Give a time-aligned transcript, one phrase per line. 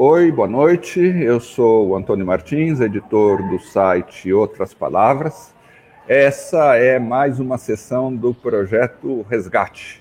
[0.00, 1.00] Oi, boa noite.
[1.00, 5.52] Eu sou o Antônio Martins, editor do site Outras Palavras.
[6.06, 10.00] Essa é mais uma sessão do projeto Resgate.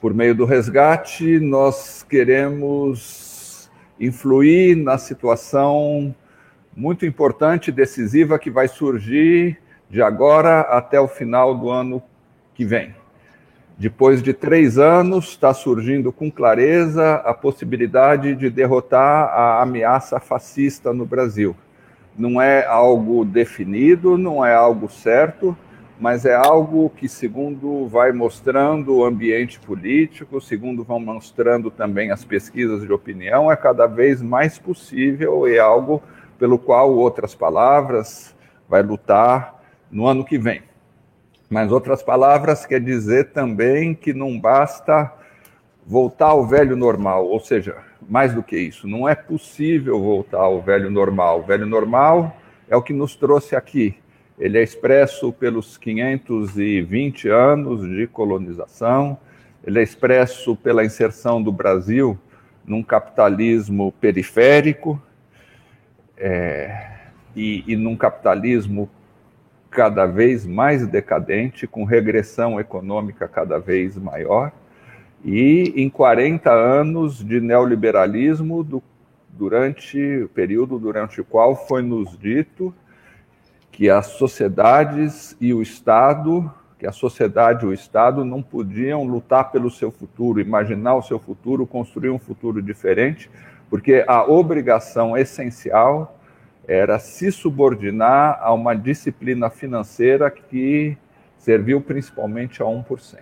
[0.00, 6.14] Por meio do resgate, nós queremos influir na situação
[6.72, 9.60] muito importante decisiva que vai surgir
[9.90, 12.00] de agora até o final do ano
[12.54, 12.99] que vem.
[13.80, 20.92] Depois de três anos, está surgindo com clareza a possibilidade de derrotar a ameaça fascista
[20.92, 21.56] no Brasil
[22.20, 25.56] não é algo definido, não é algo certo,
[25.98, 32.24] mas é algo que, segundo vai mostrando o ambiente político, segundo vão mostrando também as
[32.24, 36.02] pesquisas de opinião, é cada vez mais possível e é algo
[36.38, 38.34] pelo qual outras palavras
[38.68, 40.69] vai lutar no ano que vem.
[41.50, 45.12] Mas outras palavras quer dizer também que não basta
[45.84, 47.78] voltar ao velho normal, ou seja,
[48.08, 51.40] mais do que isso, não é possível voltar ao velho normal.
[51.40, 52.36] O velho normal
[52.68, 53.96] é o que nos trouxe aqui.
[54.38, 59.18] Ele é expresso pelos 520 anos de colonização,
[59.66, 62.16] ele é expresso pela inserção do Brasil
[62.64, 65.02] num capitalismo periférico
[66.16, 66.92] é,
[67.34, 68.88] e, e num capitalismo
[69.70, 74.52] cada vez mais decadente, com regressão econômica cada vez maior
[75.24, 78.82] e em 40 anos de neoliberalismo do,
[79.28, 82.74] durante o período durante o qual foi nos dito
[83.70, 89.50] que as sociedades e o Estado, que a sociedade e o Estado não podiam lutar
[89.50, 93.30] pelo seu futuro, imaginar o seu futuro, construir um futuro diferente,
[93.70, 96.19] porque a obrigação essencial
[96.70, 100.96] era se subordinar a uma disciplina financeira que
[101.36, 103.18] serviu principalmente a 1%.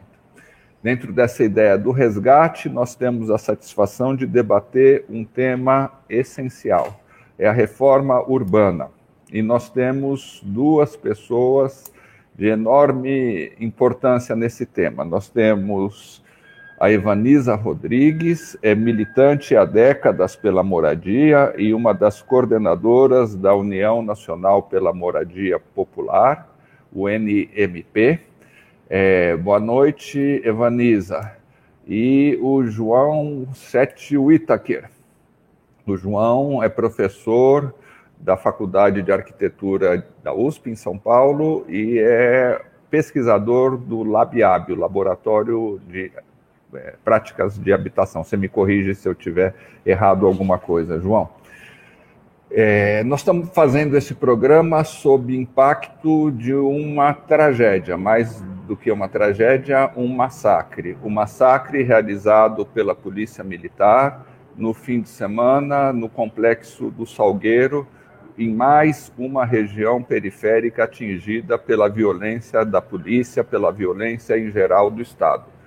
[0.82, 7.00] Dentro dessa ideia do resgate, nós temos a satisfação de debater um tema essencial:
[7.38, 8.90] é a reforma urbana.
[9.32, 11.90] E nós temos duas pessoas
[12.34, 15.06] de enorme importância nesse tema.
[15.06, 16.22] Nós temos
[16.80, 24.00] a Evanisa Rodrigues, é militante há décadas pela moradia e uma das coordenadoras da União
[24.00, 26.48] Nacional pela Moradia Popular,
[26.92, 28.20] o NMP.
[28.88, 31.32] É, boa noite, Evaniza.
[31.86, 34.88] E o João Sete Whittaker.
[35.84, 37.74] O João é professor
[38.20, 44.76] da Faculdade de Arquitetura da USP, em São Paulo, e é pesquisador do LabIab, o
[44.76, 46.10] Laboratório de
[46.74, 48.22] é, Práticas de Habitação.
[48.22, 51.28] Você me corrige se eu tiver errado alguma coisa, João.
[52.50, 59.08] É, nós estamos fazendo esse programa sob impacto de uma tragédia, mais do que uma
[59.08, 60.96] tragédia, um massacre.
[61.02, 67.86] O um massacre realizado pela Polícia Militar no fim de semana no complexo do Salgueiro,
[68.36, 75.02] em mais uma região periférica atingida pela violência da polícia, pela violência em geral do
[75.02, 75.57] Estado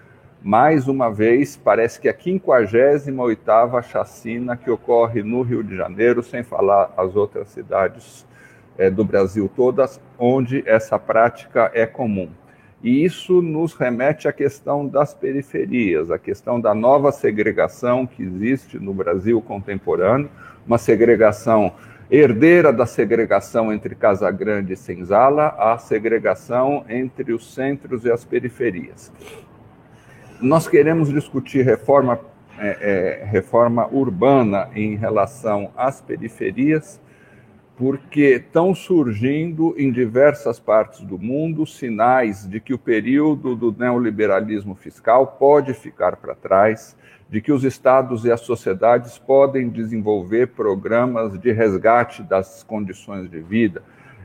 [0.43, 6.23] mais uma vez, parece que é a 58ª chacina que ocorre no Rio de Janeiro,
[6.23, 8.25] sem falar as outras cidades
[8.75, 12.29] é, do Brasil todas, onde essa prática é comum.
[12.83, 18.79] E isso nos remete à questão das periferias, à questão da nova segregação que existe
[18.79, 20.31] no Brasil contemporâneo,
[20.65, 21.73] uma segregação
[22.09, 28.25] herdeira da segregação entre Casa Grande e Senzala, a segregação entre os centros e as
[28.25, 29.11] periferias
[30.41, 32.19] nós queremos discutir reforma,
[32.57, 36.99] é, é, reforma urbana em relação às periferias,
[37.77, 44.75] porque estão surgindo em diversas partes do mundo sinais de que o período do neoliberalismo
[44.75, 46.95] fiscal pode ficar para trás,
[47.29, 53.39] de que os estados e as sociedades podem desenvolver programas de resgate das condições de
[53.39, 53.81] vida,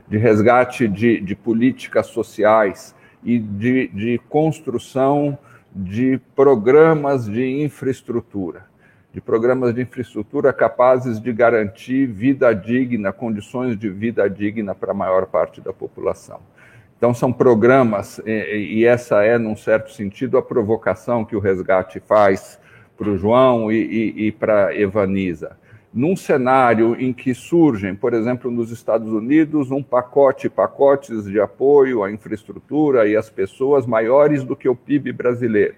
[0.07, 5.37] de resgate de, de políticas sociais e de, de construção
[5.77, 8.65] de programas de infraestrutura,
[9.13, 14.95] de programas de infraestrutura capazes de garantir vida digna, condições de vida digna para a
[14.95, 16.39] maior parte da população.
[16.97, 22.59] Então, são programas, e essa é, num certo sentido, a provocação que o resgate faz
[22.97, 25.55] para o João e, e, e para a Evanisa
[25.97, 32.03] num cenário em que surgem, por exemplo, nos Estados Unidos, um pacote, pacotes de apoio
[32.03, 35.73] à infraestrutura e às pessoas maiores do que o PIB brasileiro.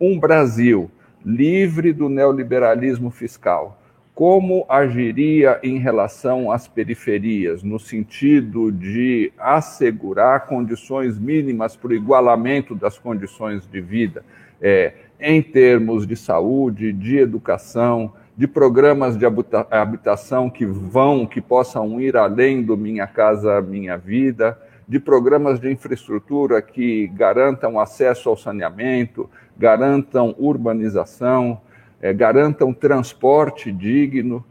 [0.00, 0.90] Um Brasil
[1.24, 3.80] livre do neoliberalismo fiscal,
[4.12, 12.74] como agiria em relação às periferias, no sentido de assegurar condições mínimas para o igualamento
[12.74, 14.24] das condições de vida,
[14.60, 19.24] é, em termos de saúde, de educação, de programas de
[19.70, 24.58] habitação que vão, que possam ir além do Minha Casa Minha Vida,
[24.88, 31.60] de programas de infraestrutura que garantam acesso ao saneamento, garantam urbanização,
[32.02, 34.44] é, garantam transporte digno,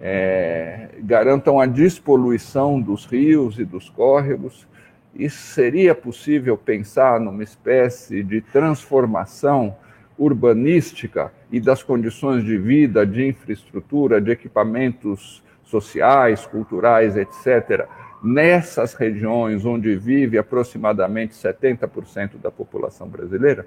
[0.00, 4.68] é, garantam a despoluição dos rios e dos córregos.
[5.14, 9.74] E seria possível pensar numa espécie de transformação
[10.20, 17.88] urbanística e das condições de vida, de infraestrutura, de equipamentos sociais, culturais, etc.,
[18.22, 23.66] nessas regiões onde vive aproximadamente 70% da população brasileira?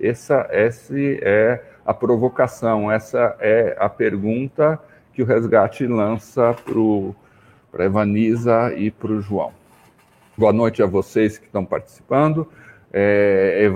[0.00, 4.80] Essa, essa é a provocação, essa é a pergunta
[5.12, 6.52] que o resgate lança
[7.70, 9.52] para a Evanisa e para o João.
[10.36, 12.48] Boa noite a vocês que estão participando.
[12.94, 13.66] É,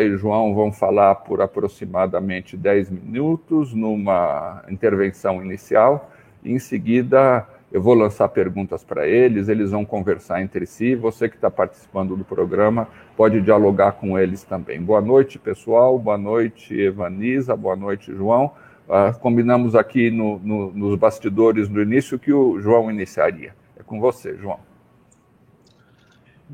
[0.00, 6.10] e João vão falar por aproximadamente 10 minutos numa intervenção inicial.
[6.42, 10.94] Em seguida, eu vou lançar perguntas para eles, eles vão conversar entre si.
[10.94, 14.80] Você que está participando do programa pode dialogar com eles também.
[14.80, 15.98] Boa noite, pessoal.
[15.98, 17.54] Boa noite, Evanisa.
[17.54, 18.52] Boa noite, João.
[18.88, 23.54] Uh, combinamos aqui no, no, nos bastidores no início que o João iniciaria.
[23.78, 24.73] É com você, João.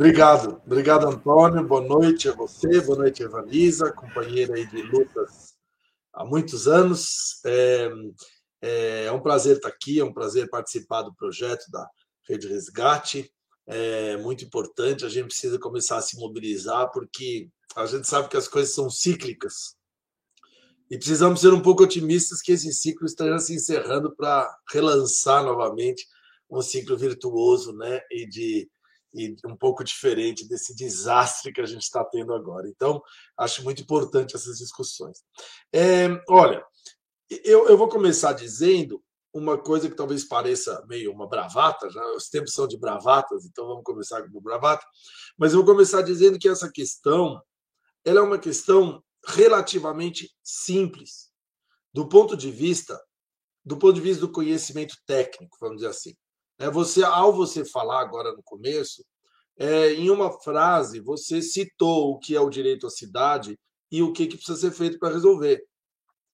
[0.01, 1.63] Obrigado, obrigado, Antônio.
[1.63, 5.53] Boa noite a você, boa noite, Evanisa, companheira aí de lutas
[6.11, 7.39] há muitos anos.
[7.45, 7.91] É,
[8.63, 11.87] é, é um prazer estar aqui, é um prazer participar do projeto da
[12.27, 13.31] Rede Resgate.
[13.67, 18.39] É muito importante, a gente precisa começar a se mobilizar, porque a gente sabe que
[18.39, 19.77] as coisas são cíclicas.
[20.91, 26.07] E precisamos ser um pouco otimistas que esse ciclo esteja se encerrando para relançar novamente
[26.51, 28.01] um ciclo virtuoso né?
[28.11, 28.67] e, de,
[29.15, 32.69] e um pouco diferente desse desastre que a gente está tendo agora.
[32.69, 33.03] Então,
[33.37, 35.19] acho muito importante essas discussões.
[35.73, 36.65] É, olha,
[37.45, 39.03] eu, eu vou começar dizendo
[39.33, 43.67] uma coisa que talvez pareça meio uma bravata, já os tempos são de bravatas, então
[43.67, 44.85] vamos começar com bravata,
[45.39, 47.41] mas eu vou começar dizendo que essa questão
[48.05, 51.31] ela é uma questão relativamente simples
[51.93, 53.01] do ponto de vista
[53.65, 56.17] do ponto de vista do conhecimento técnico, vamos dizer assim.
[56.61, 59.03] É você ao você falar agora no começo,
[59.57, 63.59] é, em uma frase você citou o que é o direito à cidade
[63.91, 65.65] e o que, que precisa ser feito para resolver.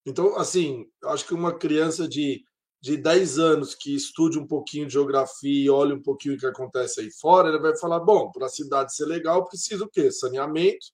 [0.05, 2.45] Então, assim, acho que uma criança de,
[2.81, 6.47] de 10 anos que estude um pouquinho de geografia e olhe um pouquinho o que
[6.47, 10.11] acontece aí fora, ele vai falar: bom, para a cidade ser legal, precisa o quê?
[10.11, 10.87] Saneamento,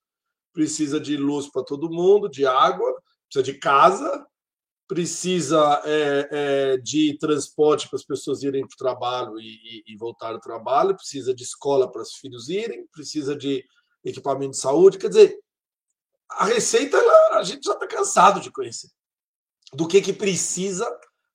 [0.52, 2.94] precisa de luz para todo mundo, de água,
[3.30, 4.26] precisa de casa,
[4.92, 9.96] precisa é, é, de transporte para as pessoas irem para o trabalho e, e, e
[9.96, 13.64] voltar ao trabalho, precisa de escola para os filhos irem, precisa de
[14.04, 14.98] equipamento de saúde.
[14.98, 15.38] Quer dizer,
[16.28, 18.90] a receita ela, a gente já está cansado de conhecer
[19.72, 20.86] do que, que precisa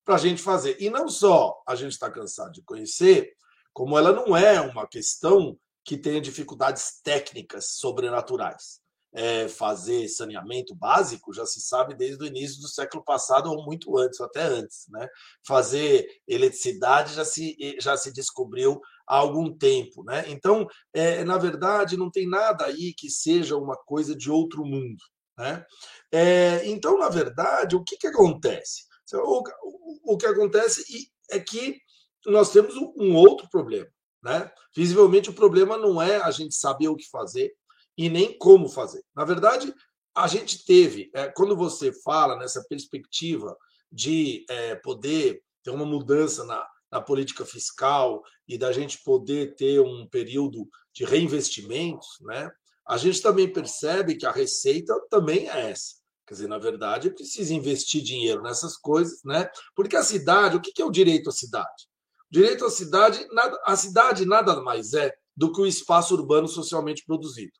[0.06, 0.77] para a gente fazer.
[0.80, 3.33] E não só a gente está cansado de conhecer,
[3.74, 8.81] como ela não é uma questão que tenha dificuldades técnicas sobrenaturais.
[9.19, 13.98] É, fazer saneamento básico já se sabe desde o início do século passado ou muito
[13.98, 14.86] antes, ou até antes.
[14.90, 15.08] Né?
[15.46, 20.04] Fazer eletricidade já se, já se descobriu há algum tempo.
[20.04, 20.25] Né?
[20.28, 25.02] Então, é, na verdade, não tem nada aí que seja uma coisa de outro mundo.
[25.38, 25.66] Né?
[26.12, 28.84] É, então, na verdade, o que, que acontece?
[29.14, 30.83] O, o, o que acontece
[31.31, 31.80] é que
[32.26, 33.90] nós temos um outro problema.
[34.24, 34.52] Né?
[34.76, 37.52] Visivelmente, o problema não é a gente saber o que fazer
[37.97, 39.04] e nem como fazer.
[39.16, 39.73] Na verdade,
[40.16, 43.57] a gente teve, é, quando você fala nessa perspectiva
[43.92, 49.80] de é, poder ter uma mudança na, na política fiscal e da gente poder ter
[49.80, 52.51] um período de reinvestimentos, né?
[52.87, 55.95] a gente também percebe que a receita também é essa.
[56.25, 59.49] Quer dizer, na verdade, precisa investir dinheiro nessas coisas, né?
[59.75, 61.87] Porque a cidade, o que é o direito à cidade?
[62.30, 66.47] O direito à cidade, nada, a cidade nada mais é do que o espaço urbano
[66.47, 67.51] socialmente produzido.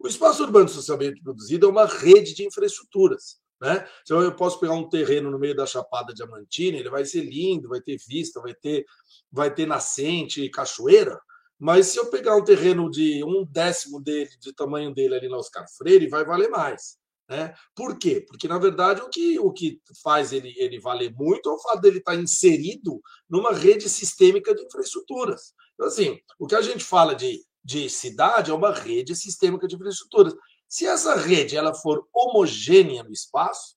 [0.00, 3.42] O espaço urbano socialmente produzido é uma rede de infraestruturas.
[3.60, 3.86] Né?
[4.02, 7.68] Então, eu posso pegar um terreno no meio da Chapada Diamantina, ele vai ser lindo,
[7.68, 8.84] vai ter vista, vai ter,
[9.32, 11.18] vai ter nascente, cachoeira,
[11.58, 15.38] mas se eu pegar um terreno de um décimo dele, de tamanho dele ali na
[15.38, 16.98] Oscar Freire, vai valer mais.
[17.28, 17.54] Né?
[17.74, 18.24] Por quê?
[18.26, 21.80] Porque, na verdade, o que, o que faz ele, ele valer muito é o fato
[21.80, 25.54] dele estar inserido numa rede sistêmica de infraestruturas.
[25.74, 29.74] Então, assim, o que a gente fala de, de cidade é uma rede sistêmica de
[29.74, 30.34] infraestruturas.
[30.68, 33.76] Se essa rede ela for homogênea no espaço,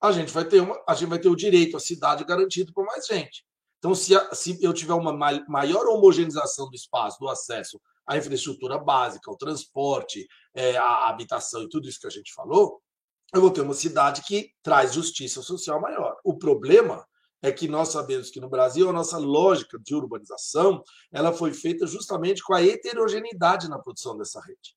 [0.00, 2.84] a gente vai ter, uma, a gente vai ter o direito à cidade garantido por
[2.84, 3.44] mais gente.
[3.78, 5.12] Então, se, se eu tiver uma
[5.46, 11.68] maior homogeneização do espaço, do acesso à infraestrutura básica, ao transporte, é, à habitação e
[11.68, 12.80] tudo isso que a gente falou,
[13.34, 16.16] eu vou ter uma cidade que traz justiça social maior.
[16.24, 17.04] O problema
[17.44, 20.82] é que nós sabemos que no Brasil a nossa lógica de urbanização
[21.12, 24.74] ela foi feita justamente com a heterogeneidade na produção dessa rede.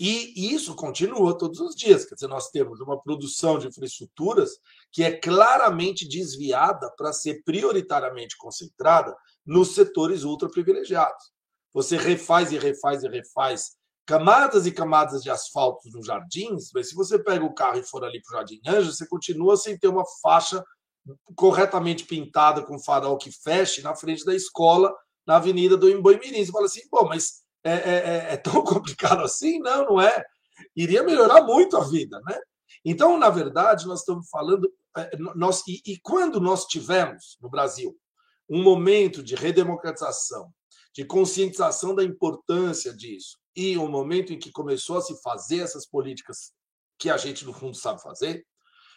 [0.00, 2.04] E isso continua todos os dias.
[2.04, 4.58] Quer dizer, nós temos uma produção de infraestruturas
[4.90, 11.30] que é claramente desviada para ser prioritariamente concentrada nos setores ultra-privilegiados.
[11.72, 16.96] Você refaz e refaz e refaz camadas e camadas de asfalto nos jardins, mas se
[16.96, 19.86] você pega o carro e for ali para o Jardim Anjo, você continua sem ter
[19.86, 20.64] uma faixa
[21.34, 24.94] corretamente pintada com farol que feche na frente da escola,
[25.26, 26.44] na Avenida do Imboimirim.
[26.44, 29.58] Você fala assim, pô, mas é, é, é, é tão complicado assim?
[29.60, 30.24] Não, não é.
[30.74, 32.38] Iria melhorar muito a vida, né?
[32.84, 34.70] Então, na verdade, nós estamos falando.
[34.96, 37.96] É, nós, e, e quando nós tivemos no Brasil
[38.48, 40.50] um momento de redemocratização,
[40.94, 45.86] de conscientização da importância disso, e um momento em que começou a se fazer essas
[45.86, 46.52] políticas
[46.98, 48.44] que a gente, no fundo, sabe fazer,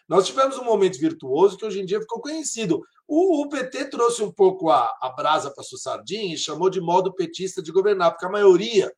[0.08, 2.81] nós tivemos um momento virtuoso que hoje em dia ficou conhecido.
[3.08, 6.81] O, o PT trouxe um pouco a, a brasa para sua sardinha e chamou de
[6.81, 8.91] modo petista de governar, porque a maioria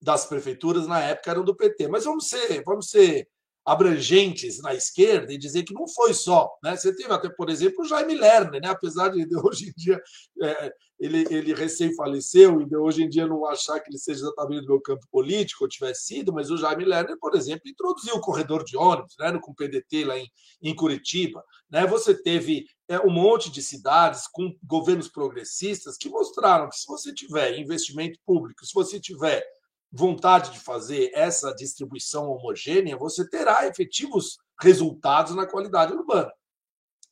[0.00, 1.88] das prefeituras na época eram do PT.
[1.88, 3.28] Mas vamos ser, vamos ser
[3.64, 6.50] abrangentes na esquerda e dizer que não foi só.
[6.62, 6.76] Né?
[6.76, 8.68] Você teve até, por exemplo, o Jaime Lerner, né?
[8.68, 10.00] apesar de hoje em dia
[10.42, 14.68] é, ele, ele recém-faleceu e hoje em dia não achar que ele seja exatamente do
[14.68, 18.64] meu campo político, ou tivesse sido, mas o Jaime Lerner, por exemplo, introduziu o corredor
[18.64, 19.36] de ônibus né?
[19.40, 20.28] com o PDT lá em,
[20.62, 21.42] em Curitiba.
[21.70, 21.86] Né?
[21.86, 27.12] Você teve é, um monte de cidades com governos progressistas que mostraram que se você
[27.12, 29.44] tiver investimento público, se você tiver
[29.92, 36.32] vontade de fazer essa distribuição homogênea, você terá efetivos resultados na qualidade urbana.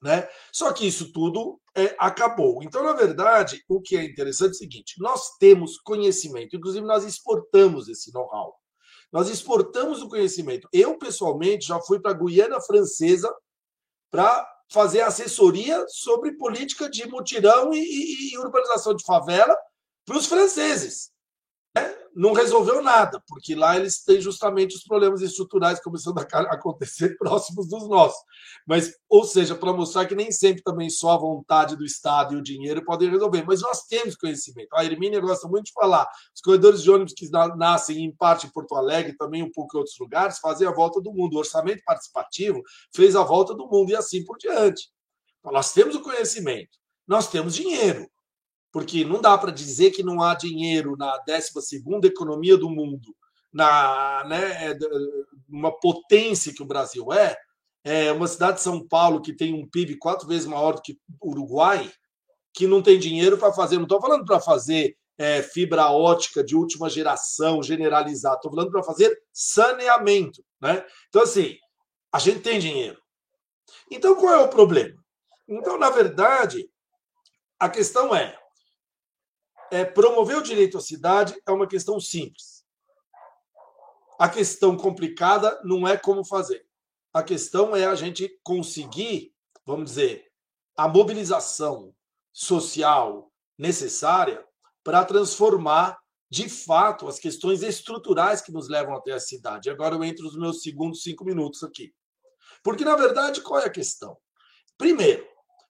[0.03, 0.27] Né?
[0.51, 2.63] Só que isso tudo é, acabou.
[2.63, 7.05] Então, na verdade, o que é interessante é o seguinte: nós temos conhecimento, inclusive nós
[7.05, 8.55] exportamos esse know-how.
[9.13, 10.67] Nós exportamos o conhecimento.
[10.73, 13.31] Eu, pessoalmente, já fui para a Guiana Francesa
[14.11, 19.55] para fazer assessoria sobre política de mutirão e, e, e urbanização de favela
[20.07, 21.11] para os franceses
[22.15, 26.23] não resolveu nada, porque lá eles têm justamente os problemas estruturais começando a
[26.53, 28.21] acontecer próximos dos nossos.
[28.67, 32.37] Mas, ou seja, para mostrar que nem sempre também só a vontade do Estado e
[32.37, 33.45] o dinheiro podem resolver.
[33.47, 34.75] Mas nós temos conhecimento.
[34.75, 36.09] A Hermínia gosta muito de falar.
[36.35, 39.79] Os corredores de ônibus que nascem em parte em Porto Alegre, também um pouco em
[39.79, 41.35] outros lugares, fazem a volta do mundo.
[41.35, 42.63] O orçamento participativo
[42.95, 44.91] fez a volta do mundo e assim por diante.
[45.39, 48.07] Então, nós temos o conhecimento, nós temos dinheiro
[48.73, 53.15] porque não dá para dizer que não há dinheiro na 12 economia do mundo,
[53.53, 54.75] na né,
[55.49, 57.37] uma potência que o Brasil é,
[57.83, 60.99] é uma cidade de São Paulo que tem um PIB quatro vezes maior do que
[61.21, 61.91] o Uruguai,
[62.53, 63.77] que não tem dinheiro para fazer.
[63.77, 68.83] Não estou falando para fazer é, fibra ótica de última geração generalizada, estou falando para
[68.83, 70.45] fazer saneamento.
[70.61, 70.85] Né?
[71.09, 71.57] Então, assim,
[72.13, 73.01] a gente tem dinheiro.
[73.91, 74.97] Então, qual é o problema?
[75.49, 76.69] Então, na verdade,
[77.59, 78.39] a questão é:
[79.71, 82.65] é, promover o direito à cidade é uma questão simples.
[84.19, 86.67] A questão complicada não é como fazer.
[87.13, 89.35] A questão é a gente conseguir,
[89.65, 90.31] vamos dizer,
[90.77, 91.95] a mobilização
[92.33, 94.45] social necessária
[94.85, 95.99] para transformar
[96.31, 99.69] de fato as questões estruturais que nos levam até a cidade.
[99.69, 101.93] Agora eu entro nos meus segundos cinco minutos aqui.
[102.63, 104.17] Porque, na verdade, qual é a questão?
[104.79, 105.27] Primeiro,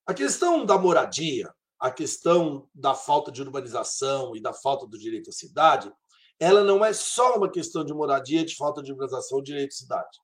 [0.07, 5.31] a questão da moradia, a questão da falta de urbanização e da falta do direito
[5.31, 5.91] à cidade,
[6.39, 9.77] ela não é só uma questão de moradia, de falta de urbanização ou direito à
[9.77, 10.19] cidade.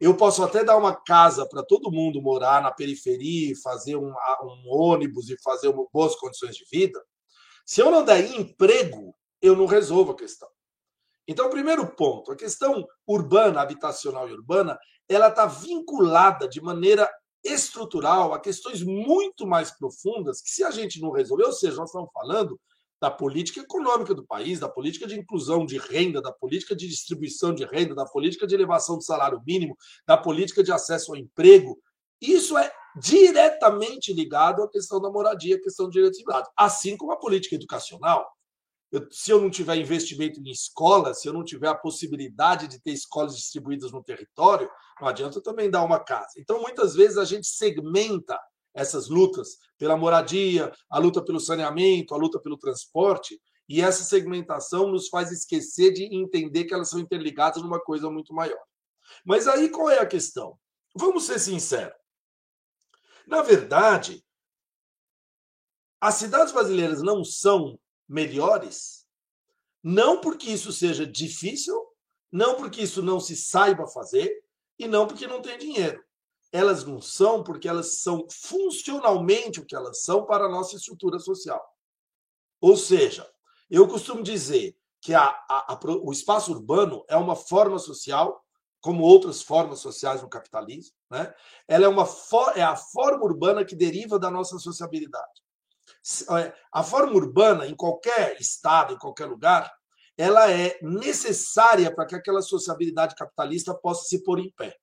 [0.00, 4.62] Eu posso até dar uma casa para todo mundo morar na periferia, fazer um, um
[4.68, 7.02] ônibus e fazer uma, boas condições de vida.
[7.66, 10.48] Se eu não der emprego, eu não resolvo a questão.
[11.26, 17.10] Então, primeiro ponto, a questão urbana, habitacional e urbana, ela está vinculada de maneira
[17.52, 21.88] estrutural, a questões muito mais profundas que, se a gente não resolver, ou seja, nós
[21.88, 22.58] estamos falando
[23.00, 27.54] da política econômica do país, da política de inclusão de renda, da política de distribuição
[27.54, 29.76] de renda, da política de elevação do salário mínimo,
[30.06, 31.78] da política de acesso ao emprego.
[32.20, 36.96] Isso é diretamente ligado à questão da moradia, à questão do direito de cidade, assim
[36.96, 38.28] como a política educacional.
[38.90, 42.80] Eu, se eu não tiver investimento em escolas, se eu não tiver a possibilidade de
[42.80, 44.68] ter escolas distribuídas no território,
[45.00, 46.32] não adianta também dar uma casa.
[46.38, 48.38] Então, muitas vezes, a gente segmenta
[48.74, 54.88] essas lutas pela moradia, a luta pelo saneamento, a luta pelo transporte, e essa segmentação
[54.88, 58.62] nos faz esquecer de entender que elas são interligadas numa coisa muito maior.
[59.24, 60.58] Mas aí qual é a questão?
[60.96, 61.96] Vamos ser sinceros.
[63.26, 64.24] Na verdade,
[66.00, 67.78] as cidades brasileiras não são
[68.08, 69.06] melhores,
[69.82, 71.76] não porque isso seja difícil,
[72.32, 74.30] não porque isso não se saiba fazer
[74.78, 76.02] e não porque não tem dinheiro.
[76.50, 81.18] elas não são porque elas são funcionalmente o que elas são para a nossa estrutura
[81.18, 81.62] social.
[82.60, 83.28] Ou seja,
[83.70, 88.44] eu costumo dizer que a, a, a, o espaço urbano é uma forma social,
[88.80, 91.34] como outras formas sociais no capitalismo, né?
[91.66, 95.42] Ela é uma for, é a forma urbana que deriva da nossa sociabilidade.
[96.38, 99.70] É, a forma urbana, em qualquer estado, em qualquer lugar,
[100.18, 104.76] ela é necessária para que aquela sociabilidade capitalista possa se pôr em pé.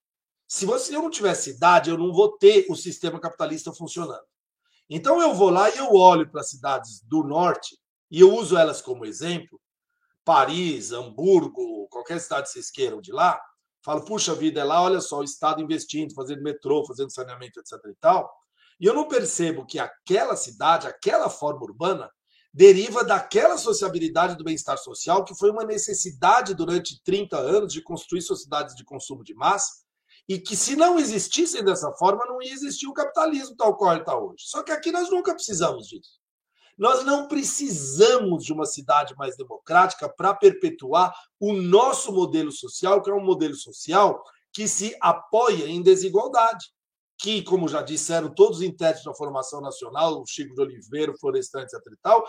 [0.48, 4.24] Se você eu não tiver cidade, eu não vou ter o sistema capitalista funcionando.
[4.90, 7.78] Então eu vou lá e eu olho para as cidades do norte
[8.10, 9.60] e eu uso elas como exemplo,
[10.24, 13.40] Paris, Hamburgo, qualquer cidade que vocês queiram de lá,
[13.84, 17.74] falo, puxa vida, é lá, olha só, o Estado investindo, fazendo metrô, fazendo saneamento, etc.
[17.88, 18.32] e tal.
[18.80, 22.10] E eu não percebo que aquela cidade, aquela forma urbana,
[22.56, 28.22] deriva daquela sociabilidade do bem-estar social, que foi uma necessidade durante 30 anos de construir
[28.22, 29.84] sociedades de consumo de massa,
[30.26, 34.04] e que se não existissem dessa forma, não ia existir o capitalismo tal qual ele
[34.04, 34.46] está hoje.
[34.46, 36.18] Só que aqui nós nunca precisamos disso.
[36.78, 43.10] Nós não precisamos de uma cidade mais democrática para perpetuar o nosso modelo social, que
[43.10, 46.68] é um modelo social que se apoia em desigualdade
[47.18, 51.18] que, como já disseram todos os intérpretes da formação nacional, o Chico de Oliveira, o
[51.18, 51.80] Florestan, etc.
[51.92, 52.28] e tal,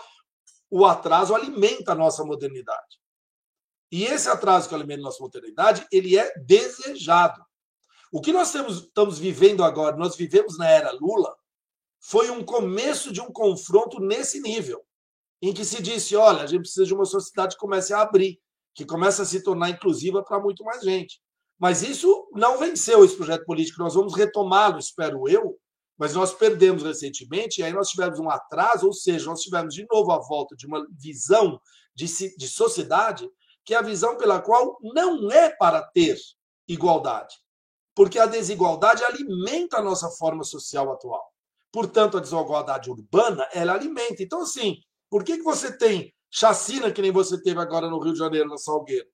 [0.69, 2.99] o atraso alimenta a nossa modernidade.
[3.91, 7.41] E esse atraso que alimenta a nossa modernidade, ele é desejado.
[8.11, 11.35] O que nós temos, estamos vivendo agora, nós vivemos na era Lula,
[11.99, 14.85] foi um começo de um confronto nesse nível,
[15.41, 18.39] em que se disse, olha, a gente precisa de uma sociedade que comece a abrir,
[18.73, 21.21] que comece a se tornar inclusiva para muito mais gente.
[21.59, 23.81] Mas isso não venceu esse projeto político.
[23.81, 25.57] Nós vamos retomá-lo, espero eu,
[25.97, 29.85] mas nós perdemos recentemente, e aí nós tivemos um atraso, ou seja, nós tivemos de
[29.91, 31.59] novo a volta de uma visão
[31.95, 32.05] de,
[32.37, 33.27] de sociedade,
[33.65, 36.15] que é a visão pela qual não é para ter
[36.67, 37.35] igualdade,
[37.95, 41.25] porque a desigualdade alimenta a nossa forma social atual.
[41.71, 44.23] Portanto, a desigualdade urbana, ela alimenta.
[44.23, 44.77] Então, assim,
[45.09, 48.47] por que, que você tem chacina que nem você teve agora no Rio de Janeiro,
[48.47, 49.07] na Salgueiro?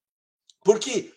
[0.64, 1.14] Porque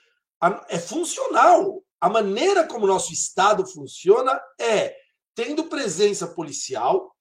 [0.68, 1.82] é funcional.
[2.00, 4.96] A maneira como o nosso Estado funciona é
[5.34, 7.14] tendo presença policial,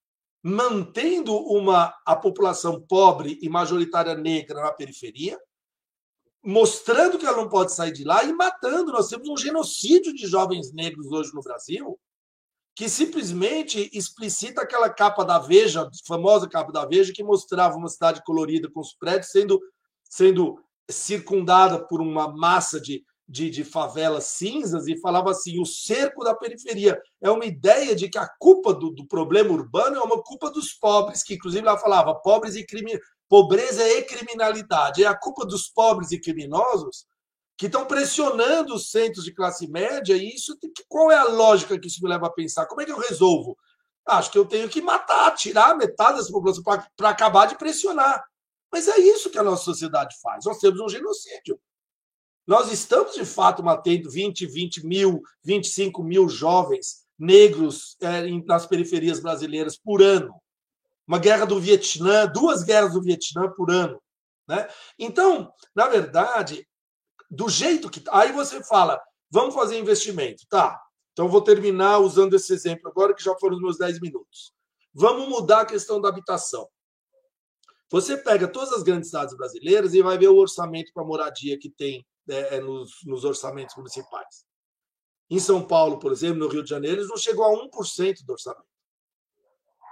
[0.43, 5.39] mantendo uma, a população pobre e majoritária negra na periferia,
[6.43, 8.91] mostrando que ela não pode sair de lá e matando.
[8.91, 11.99] Nós temos um genocídio de jovens negros hoje no Brasil,
[12.75, 18.21] que simplesmente explicita aquela capa da Veja, famosa capa da Veja, que mostrava uma cidade
[18.23, 19.59] colorida com os prédios sendo,
[20.03, 26.23] sendo circundada por uma massa de, de, de, favelas cinzas e falava assim: o cerco
[26.23, 26.99] da periferia.
[27.21, 30.73] É uma ideia de que a culpa do, do problema urbano é uma culpa dos
[30.73, 35.03] pobres, que inclusive ela falava pobres e crime, pobreza e criminalidade.
[35.03, 37.05] É a culpa dos pobres e criminosos
[37.57, 40.57] que estão pressionando os centros de classe média, e isso
[40.89, 42.65] qual é a lógica que isso me leva a pensar?
[42.65, 43.57] Como é que eu resolvo?
[44.05, 48.23] Acho que eu tenho que matar, tirar metade dessa população para acabar de pressionar.
[48.75, 50.43] Mas é isso que a nossa sociedade faz.
[50.43, 51.57] Nós temos um genocídio.
[52.45, 59.21] Nós estamos, de fato, matando 20, 20 mil, 25 mil jovens negros é, nas periferias
[59.21, 60.35] brasileiras por ano.
[61.07, 63.97] Uma guerra do Vietnã, duas guerras do Vietnã por ano.
[64.45, 64.67] Né?
[64.99, 66.67] Então, na verdade,
[67.31, 68.03] do jeito que.
[68.11, 70.43] Aí você fala, vamos fazer investimento.
[70.49, 70.77] Tá.
[71.13, 74.53] Então, vou terminar usando esse exemplo agora, que já foram os meus 10 minutos.
[74.93, 76.67] Vamos mudar a questão da habitação.
[77.95, 81.69] Você pega todas as grandes cidades brasileiras e vai ver o orçamento para moradia que
[81.69, 84.43] tem é, nos, nos, orçamentos municipais.
[85.29, 88.33] Em São Paulo, por exemplo, no Rio de Janeiro, eles não chegou a 1% do
[88.33, 88.67] orçamento.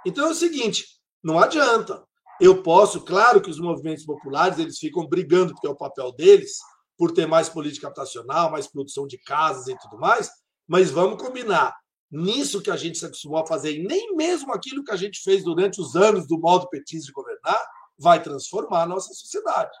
[0.04, 0.84] Então é o seguinte,
[1.22, 2.04] não adianta.
[2.38, 6.58] Eu posso, claro que os movimentos populares eles ficam brigando, porque é o papel deles,
[6.98, 10.28] por ter mais política habitacional, mais produção de casas e tudo mais,
[10.68, 11.74] mas vamos combinar.
[12.10, 15.22] Nisso que a gente se acostumou a fazer, e nem mesmo aquilo que a gente
[15.22, 17.64] fez durante os anos do modo petista de governar,
[17.98, 19.76] vai transformar a nossa sociedade.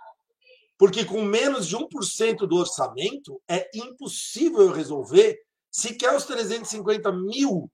[0.78, 5.38] Porque com menos de 1% do orçamento é impossível resolver
[5.70, 7.70] sequer os 350 mil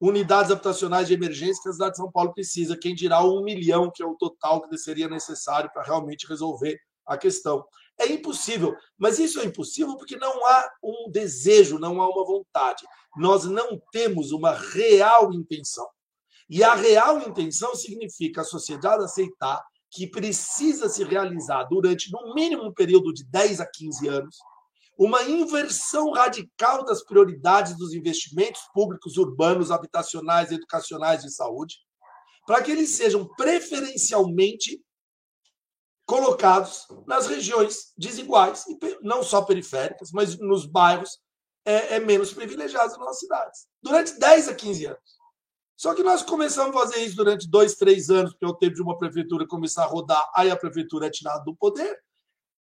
[0.00, 3.90] unidades habitacionais de emergência que a cidade de São Paulo precisa, quem dirá um milhão,
[3.92, 7.64] que é o total que seria necessário para realmente resolver a questão.
[7.98, 12.84] É impossível, mas isso é impossível porque não há um desejo, não há uma vontade.
[13.16, 15.86] Nós não temos uma real intenção.
[16.50, 22.64] E a real intenção significa a sociedade aceitar que precisa se realizar durante, no mínimo,
[22.64, 24.36] um período de 10 a 15 anos,
[24.98, 31.76] uma inversão radical das prioridades dos investimentos públicos urbanos, habitacionais, educacionais e saúde,
[32.44, 34.82] para que eles sejam preferencialmente
[36.04, 38.64] colocados nas regiões desiguais,
[39.00, 41.18] não só periféricas, mas nos bairros
[41.64, 43.66] é, é menos privilegiados nas nossas cidades.
[43.80, 45.23] Durante 10 a 15 anos.
[45.76, 48.74] Só que nós começamos a fazer isso durante dois, três anos, porque é o tempo
[48.74, 51.98] de uma prefeitura começar a rodar, aí a prefeitura é tirada do poder.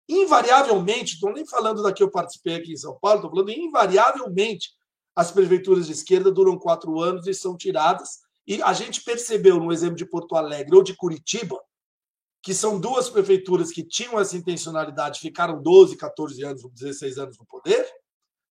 [0.08, 4.70] Invariavelmente, estou nem falando daqui eu participei aqui em São Paulo, estou falando invariavelmente,
[5.14, 8.20] as prefeituras de esquerda duram quatro anos e são tiradas.
[8.46, 11.60] E a gente percebeu no exemplo de Porto Alegre ou de Curitiba,
[12.42, 17.46] que são duas prefeituras que tinham essa intencionalidade, ficaram 12, 14 anos, 16 anos no
[17.46, 17.86] poder,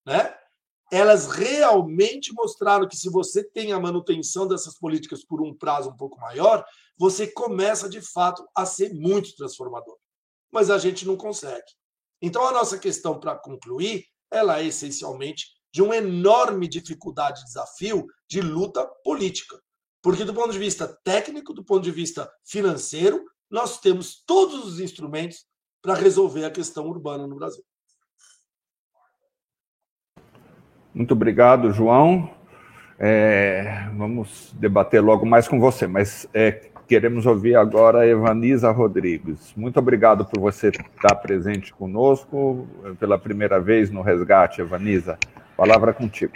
[0.06, 0.34] né?
[0.91, 5.95] Elas realmente mostraram que se você tem a manutenção dessas políticas por um prazo um
[5.95, 6.65] pouco maior,
[6.97, 9.97] você começa de fato a ser muito transformador.
[10.51, 11.63] Mas a gente não consegue.
[12.21, 18.41] Então a nossa questão para concluir, ela é essencialmente de uma enorme dificuldade, desafio de
[18.41, 19.58] luta política.
[20.01, 24.80] Porque do ponto de vista técnico, do ponto de vista financeiro, nós temos todos os
[24.82, 25.45] instrumentos
[25.82, 27.63] para resolver a questão urbana no Brasil.
[30.93, 32.30] Muito obrigado, João.
[32.99, 36.51] É, vamos debater logo mais com você, mas é,
[36.88, 39.54] queremos ouvir agora a Evanisa Rodrigues.
[39.56, 42.67] Muito obrigado por você estar presente conosco
[42.99, 45.17] pela primeira vez no Resgate, Evanisa.
[45.56, 46.34] Palavra contigo.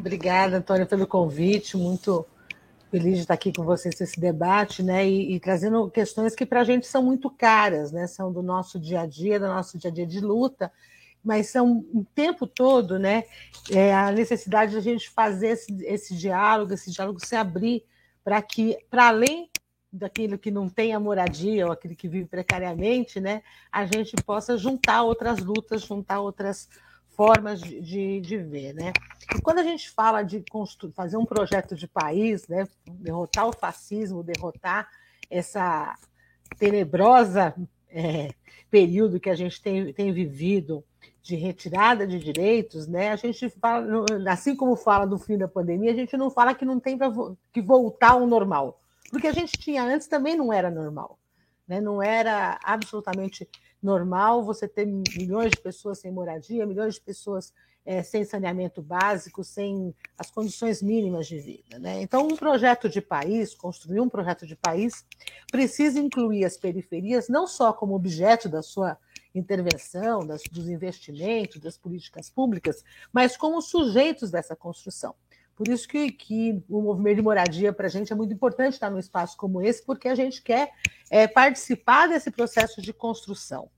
[0.00, 1.76] Obrigada, Antônio, pelo convite.
[1.76, 2.26] Muito
[2.90, 5.06] feliz de estar aqui com vocês nesse debate, né?
[5.06, 8.06] E, e trazendo questões que para a gente são muito caras, né?
[8.06, 10.72] São do nosso dia a dia, do nosso dia a dia de luta
[11.22, 13.24] mas são o tempo todo, né?
[13.70, 17.84] É, a necessidade de a gente fazer esse, esse diálogo, esse diálogo se abrir
[18.24, 19.50] para que, para além
[19.92, 24.56] daquilo que não tem a moradia ou aquele que vive precariamente, né, a gente possa
[24.56, 26.68] juntar outras lutas, juntar outras
[27.08, 28.92] formas de, de, ver, né?
[29.34, 30.44] E quando a gente fala de
[30.94, 34.88] fazer um projeto de país, né, derrotar o fascismo, derrotar
[35.28, 35.96] essa
[36.58, 37.54] tenebrosa
[37.90, 38.30] é,
[38.70, 40.84] período que a gente tem, tem vivido
[41.22, 43.10] de retirada de direitos, né?
[43.10, 46.64] A gente fala, assim como fala do fim da pandemia, a gente não fala que
[46.64, 47.12] não tem pra,
[47.52, 51.18] que voltar ao normal, porque a gente tinha antes também não era normal,
[51.66, 51.80] né?
[51.80, 53.48] Não era absolutamente
[53.82, 57.52] normal você ter milhões de pessoas sem moradia, milhões de pessoas
[57.88, 61.78] é, sem saneamento básico, sem as condições mínimas de vida.
[61.78, 62.02] Né?
[62.02, 65.06] Então, um projeto de país, construir um projeto de país,
[65.50, 68.98] precisa incluir as periferias não só como objeto da sua
[69.34, 75.14] intervenção, das, dos investimentos, das políticas públicas, mas como sujeitos dessa construção.
[75.56, 78.90] Por isso que, que o movimento de moradia para a gente é muito importante estar
[78.90, 80.72] num espaço como esse, porque a gente quer
[81.10, 83.70] é, participar desse processo de construção.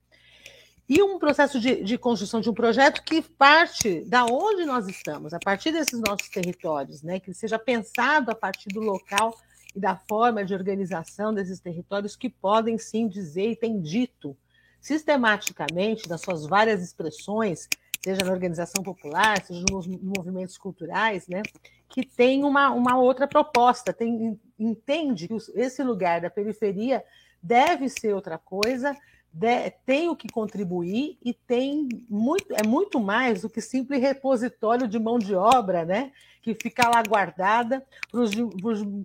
[0.91, 5.33] E um processo de, de, construção de um projeto que parte da onde nós estamos,
[5.33, 7.21] a partir desses nossos territórios, né?
[7.21, 9.39] que seja pensado a partir do local
[9.73, 14.37] e da forma de organização desses territórios que podem sim dizer e têm dito
[14.81, 17.69] sistematicamente, nas suas várias expressões,
[18.05, 21.43] seja na organização popular, seja nos movimentos culturais, né,
[21.89, 27.05] que tem uma, uma outra proposta, tem, entende que esse lugar da periferia
[27.41, 28.97] deve ser outra coisa,
[29.33, 34.89] de, tem o que contribuir e tem muito, é muito mais do que simples repositório
[34.89, 36.13] de mão de obra, né,
[36.43, 38.31] que fica lá guardada para os,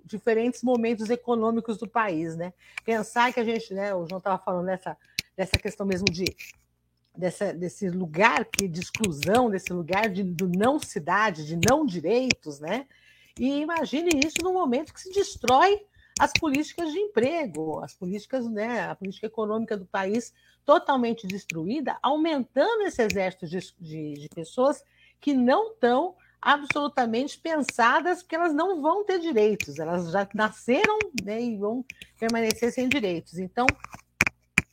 [0.05, 2.53] diferentes momentos econômicos do país, né?
[2.83, 4.97] Pensar que a gente, né, o João estava falando nessa
[5.35, 6.25] dessa questão mesmo de
[7.17, 12.85] dessa, desse lugar de exclusão, desse lugar de do não cidade, de não direitos, né?
[13.38, 15.81] E imagine isso no momento que se destrói
[16.19, 20.34] as políticas de emprego, as políticas, né, a política econômica do país
[20.65, 24.84] totalmente destruída, aumentando esse exército de, de, de pessoas
[25.19, 31.41] que não estão absolutamente pensadas porque elas não vão ter direitos, elas já nasceram né,
[31.41, 31.84] e vão
[32.19, 33.38] permanecer sem direitos.
[33.38, 33.65] Então,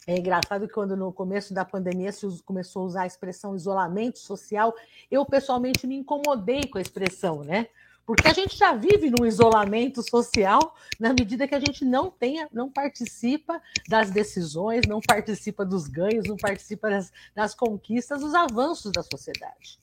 [0.07, 4.18] é engraçado que quando no começo da pandemia se começou a usar a expressão isolamento
[4.18, 4.74] social,
[5.11, 7.68] eu pessoalmente me incomodei com a expressão, né?
[8.04, 12.48] Porque a gente já vive num isolamento social na medida que a gente não tenha,
[12.52, 18.90] não participa das decisões, não participa dos ganhos, não participa das, das conquistas, dos avanços
[18.90, 19.78] da sociedade.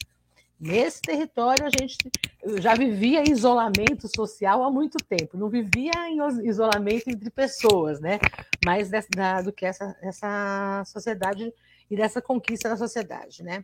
[0.60, 1.97] Nesse território, a gente
[2.62, 8.19] já vivia isolamento social há muito tempo, não vivia em isolamento entre pessoas, né?
[8.65, 11.53] Mais da, do que essa, essa sociedade
[11.89, 13.63] e dessa conquista da sociedade, né?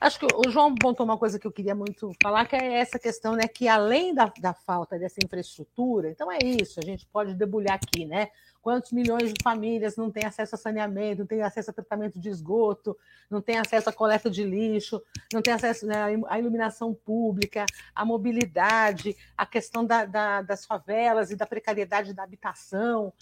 [0.00, 2.98] Acho que o João pontou uma coisa que eu queria muito falar, que é essa
[2.98, 3.48] questão, né?
[3.48, 8.04] Que além da, da falta dessa infraestrutura, então é isso, a gente pode debulhar aqui,
[8.04, 8.28] né?
[8.60, 12.28] Quantos milhões de famílias não têm acesso a saneamento, não têm acesso a tratamento de
[12.28, 12.98] esgoto,
[13.30, 15.00] não têm acesso à coleta de lixo,
[15.32, 15.94] não têm acesso né,
[16.28, 22.24] à iluminação pública, à mobilidade, a questão da, da, das favelas e da precariedade da
[22.24, 23.12] habitação,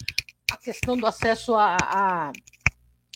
[0.51, 2.31] a questão do acesso a, a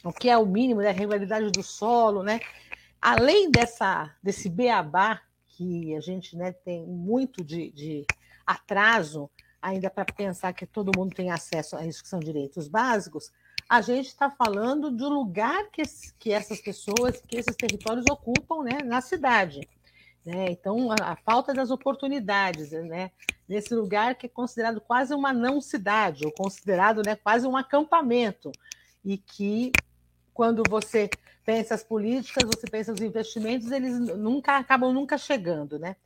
[0.03, 2.39] o que é o mínimo, né, a regularidade do solo, né?
[3.01, 8.05] Além dessa, desse beabá que a gente né, tem muito de, de
[8.45, 9.29] atraso
[9.61, 13.31] ainda para pensar que todo mundo tem acesso a isso que são direitos básicos,
[13.69, 15.83] a gente está falando do lugar que,
[16.17, 19.67] que essas pessoas, que esses territórios ocupam né, na cidade.
[20.25, 20.51] Né?
[20.51, 23.11] Então, a, a, falta das oportunidades, né?
[23.47, 28.51] nesse lugar que é considerado quase uma não cidade, ou considerado né, quase um acampamento,
[29.03, 29.71] e que
[30.39, 31.09] quando você
[31.45, 35.97] pensa as políticas, você pensa os investimentos, eles nunca acabam nunca chegando, né?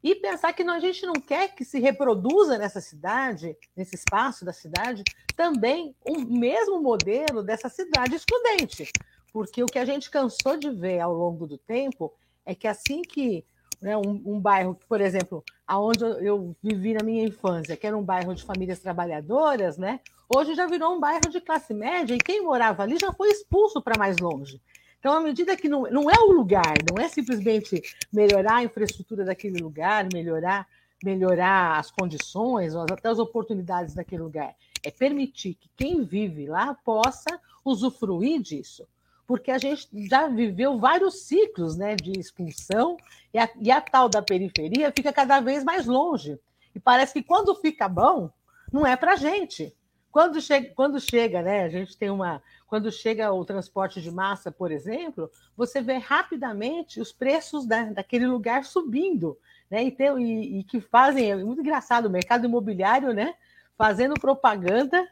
[0.00, 4.44] E pensar que não, a gente não quer que se reproduza nessa cidade, nesse espaço
[4.44, 5.02] da cidade,
[5.34, 8.88] também o mesmo modelo dessa cidade excludente.
[9.32, 12.14] Porque o que a gente cansou de ver ao longo do tempo
[12.46, 13.44] é que assim que
[13.80, 18.04] né, um, um, bairro, por exemplo, aonde eu vivi na minha infância, que era um
[18.04, 19.98] bairro de famílias trabalhadoras, né,
[20.34, 23.80] hoje já virou um bairro de classe média e quem morava ali já foi expulso
[23.80, 24.60] para mais longe.
[24.98, 29.24] Então, à medida que não, não é o lugar, não é simplesmente melhorar a infraestrutura
[29.24, 30.66] daquele lugar, melhorar,
[31.02, 37.40] melhorar as condições, até as oportunidades daquele lugar, é permitir que quem vive lá possa
[37.64, 38.86] usufruir disso
[39.32, 42.98] porque a gente já viveu vários ciclos né, de expulsão
[43.32, 46.38] e a, e a tal da periferia fica cada vez mais longe.
[46.74, 48.30] E parece que quando fica bom,
[48.70, 49.74] não é para a gente.
[50.12, 51.64] Quando chega, quando chega, né?
[51.64, 52.42] A gente tem uma.
[52.68, 58.26] Quando chega o transporte de massa, por exemplo, você vê rapidamente os preços da, daquele
[58.26, 59.36] lugar subindo,
[59.70, 59.82] né?
[59.82, 63.34] E, tem, e, e que fazem, é muito engraçado, o mercado imobiliário, né?
[63.76, 65.08] Fazendo propaganda,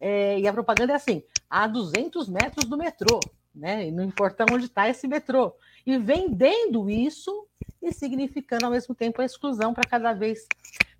[0.00, 3.20] é, e a propaganda é assim: a 200 metros do metrô
[3.58, 3.88] né?
[3.88, 5.54] E não importa onde está esse metrô.
[5.84, 7.46] E vendendo isso
[7.82, 10.46] e significando ao mesmo tempo a exclusão para cada vez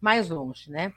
[0.00, 0.92] mais longe, né?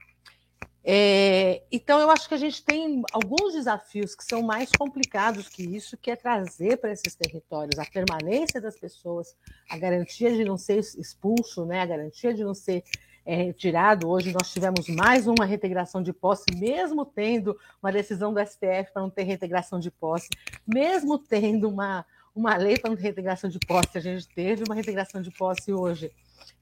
[0.84, 5.64] É, então, eu acho que a gente tem alguns desafios que são mais complicados que
[5.64, 9.36] isso, que é trazer para esses territórios a permanência das pessoas,
[9.70, 12.84] a garantia de não ser expulso, né, a garantia de não ser
[13.26, 14.10] é, retirado.
[14.10, 19.02] Hoje nós tivemos mais uma reintegração de posse, mesmo tendo uma decisão do STF para
[19.02, 20.30] não ter reintegração de posse,
[20.66, 22.04] mesmo tendo uma,
[22.36, 25.72] uma lei para não ter reintegração de posse, a gente teve uma reintegração de posse
[25.72, 26.12] hoje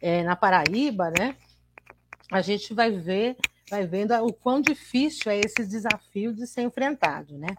[0.01, 1.35] é, na Paraíba, né?
[2.31, 3.37] A gente vai ver,
[3.69, 7.55] vai vendo o quão difícil é esse desafio de ser enfrentado, né?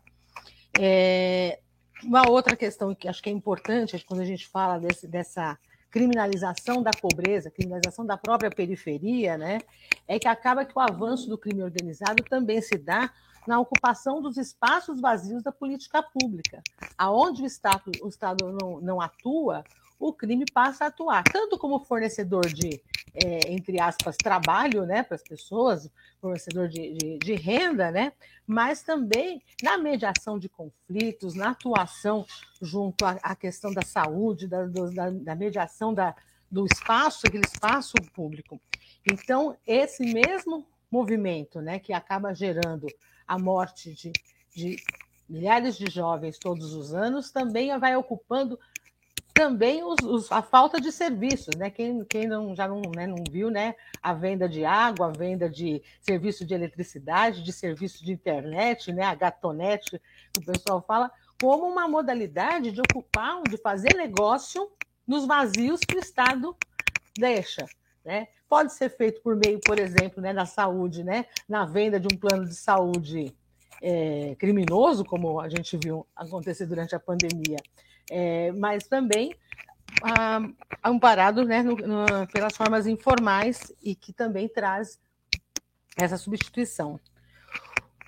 [0.79, 1.61] É,
[2.03, 5.59] uma outra questão que acho que é importante quando a gente fala desse, dessa
[5.91, 9.59] criminalização da pobreza, criminalização da própria periferia, né,
[10.07, 13.13] é que acaba que o avanço do crime organizado também se dá
[13.47, 16.63] na ocupação dos espaços vazios da política pública.
[16.97, 19.65] Aonde o Estado, o Estado não, não atua,
[20.01, 22.81] o crime passa a atuar, tanto como fornecedor de,
[23.15, 28.15] é, entre aspas, trabalho né, para as pessoas, fornecedor de, de, de, renda, né,
[28.47, 32.25] mas também na mediação de conflitos, na atuação
[32.63, 36.17] junto à, à questão da saúde, da, da, da mediação da,
[36.51, 38.59] do espaço, aquele espaço público.
[39.07, 42.87] Então, esse mesmo movimento né, que acaba gerando
[43.29, 44.13] a morte de,
[44.57, 44.77] de
[45.29, 48.59] milhares de jovens todos os anos, também vai ocupando
[49.41, 51.71] também os, os, a falta de serviços, né?
[51.71, 53.75] Quem, quem não, já não, né, não viu, né?
[54.03, 59.03] A venda de água, a venda de serviço de eletricidade, de serviço de internet, né?
[59.03, 59.99] A gatonete,
[60.31, 64.71] que o pessoal fala, como uma modalidade de ocupar, de fazer negócio
[65.07, 66.55] nos vazios que o Estado
[67.19, 67.65] deixa,
[68.05, 68.29] né?
[68.47, 71.25] Pode ser feito por meio, por exemplo, né, da saúde, né?
[71.49, 73.35] Na venda de um plano de saúde
[73.81, 77.57] é, criminoso, como a gente viu acontecer durante a pandemia
[78.11, 79.35] é, mas também
[80.03, 80.41] ah,
[80.83, 84.99] amparado né, no, no, pelas formas informais e que também traz
[85.97, 86.99] essa substituição.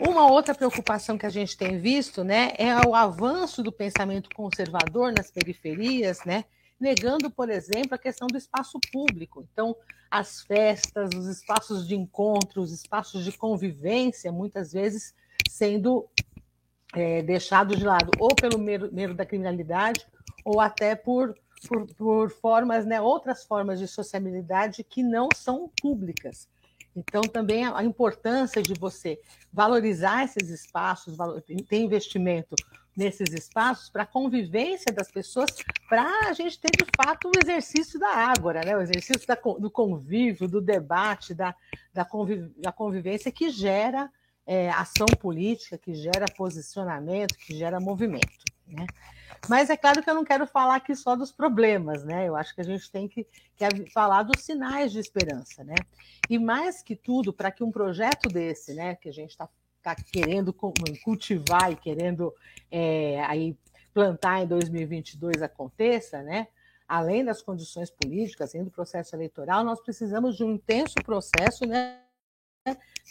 [0.01, 5.13] Uma outra preocupação que a gente tem visto né, é o avanço do pensamento conservador
[5.17, 6.45] nas periferias, né,
[6.81, 9.47] negando, por exemplo, a questão do espaço público.
[9.53, 9.77] Então,
[10.11, 15.15] as festas, os espaços de encontro, os espaços de convivência, muitas vezes
[15.49, 16.09] sendo
[16.95, 20.07] é, deixado de lado ou pelo medo, da criminalidade
[20.45, 21.35] ou até por,
[21.67, 26.49] por, por, formas, né, outras formas de sociabilidade que não são públicas.
[26.95, 29.19] Então, também a importância de você
[29.51, 31.17] valorizar esses espaços,
[31.67, 32.55] ter investimento
[32.95, 35.51] nesses espaços para a convivência das pessoas,
[35.89, 38.77] para a gente ter, de fato, o exercício da ágora, né?
[38.77, 41.55] o exercício da, do convívio, do debate, da,
[41.95, 44.11] da, conviv, da convivência que gera
[44.53, 48.45] é, ação política, que gera posicionamento, que gera movimento.
[48.67, 48.85] Né?
[49.49, 52.29] Mas é claro que eu não quero falar aqui só dos problemas, né?
[52.29, 55.75] Eu acho que a gente tem que, que falar dos sinais de esperança, né?
[56.29, 59.49] E mais que tudo, para que um projeto desse, né, que a gente está
[59.83, 60.53] tá querendo
[61.03, 62.33] cultivar e querendo
[62.71, 63.57] é, aí
[63.95, 66.47] plantar em 2022 aconteça, né?
[66.87, 71.99] além das condições políticas, além do processo eleitoral, nós precisamos de um intenso processo né,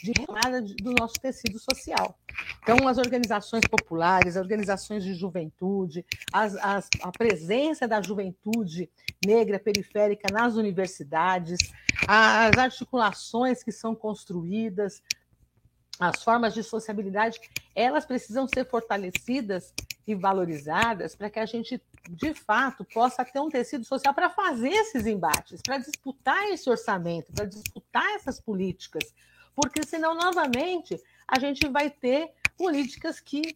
[0.02, 2.18] de retomada do nosso tecido social.
[2.62, 8.90] Então, as organizações populares, as organizações de juventude, as, as, a presença da juventude
[9.24, 11.58] negra periférica nas universidades,
[12.08, 15.02] as articulações que são construídas,
[16.00, 17.38] as formas de sociabilidade,
[17.74, 19.72] elas precisam ser fortalecidas
[20.04, 24.70] e valorizadas para que a gente, de fato, possa ter um tecido social para fazer
[24.70, 29.14] esses embates, para disputar esse orçamento, para disputar essas políticas,
[29.54, 33.54] porque senão, novamente, a gente vai ter políticas que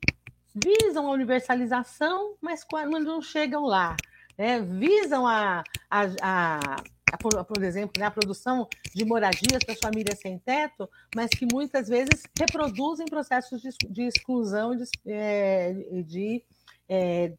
[0.55, 3.97] visam a universalização, mas quando não chegam lá,
[4.39, 4.61] né?
[4.61, 10.39] visam a, a, a por, por, exemplo, né, a produção de moradias para famílias sem
[10.39, 15.73] teto, mas que muitas vezes reproduzem processos de, de exclusão de, é,
[16.05, 16.43] de
[16.89, 17.33] é,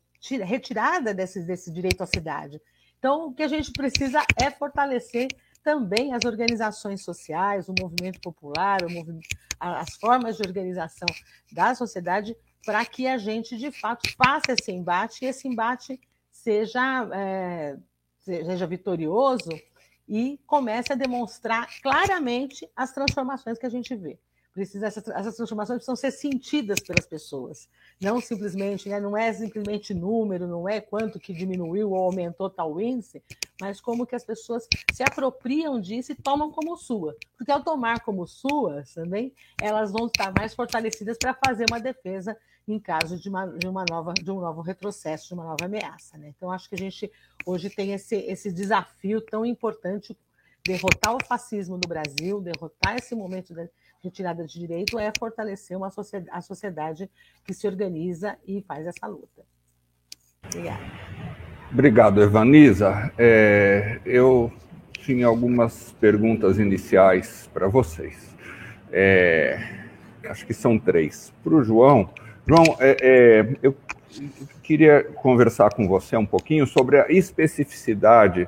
[0.43, 2.61] retirada desse, desse direito à cidade.
[2.99, 5.27] Então, o que a gente precisa é fortalecer
[5.67, 9.27] também as organizações sociais, o movimento popular, o movimento,
[9.59, 11.09] as formas de organização
[11.51, 15.99] da sociedade, para que a gente, de fato, faça esse embate e esse embate
[16.31, 17.09] seja.
[17.13, 17.77] É,
[18.19, 19.49] seja vitorioso
[20.07, 24.19] e comece a demonstrar claramente as transformações que a gente vê.
[24.57, 27.69] Precisa, essas, essas transformações precisam ser sentidas pelas pessoas,
[28.01, 32.81] não simplesmente, né, não é simplesmente número, não é quanto que diminuiu ou aumentou tal
[32.81, 33.21] índice,
[33.61, 37.15] mas como que as pessoas se apropriam disso e tomam como sua.
[37.37, 42.35] Porque ao tomar como suas também, elas vão estar mais fortalecidas para fazer uma defesa
[42.67, 46.17] em caso de, uma, de, uma nova, de um novo retrocesso, de uma nova ameaça.
[46.17, 46.33] Né?
[46.35, 47.11] Então, acho que a gente
[47.45, 50.17] hoje tem esse, esse desafio tão importante,
[50.65, 53.53] derrotar o fascismo no Brasil, derrotar esse momento
[54.03, 57.09] retirada de direito, é fortalecer uma sociedade, a sociedade
[57.43, 59.43] que se organiza e faz essa luta.
[60.45, 60.83] Obrigada.
[61.71, 63.11] Obrigado, Evanisa.
[63.17, 64.51] É, eu
[64.93, 68.35] tinha algumas perguntas iniciais para vocês.
[68.91, 69.59] É,
[70.29, 71.33] acho que são três.
[71.43, 72.09] Para o João,
[72.47, 73.75] João, é, é, eu
[74.63, 78.47] queria conversar com você um pouquinho sobre a especificidade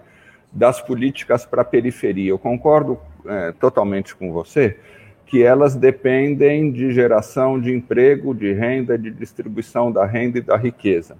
[0.51, 2.29] das políticas para a periferia.
[2.29, 4.79] Eu concordo é, totalmente com você
[5.29, 10.57] que elas dependem de geração de emprego, de renda, de distribuição da renda e da
[10.57, 11.15] riqueza.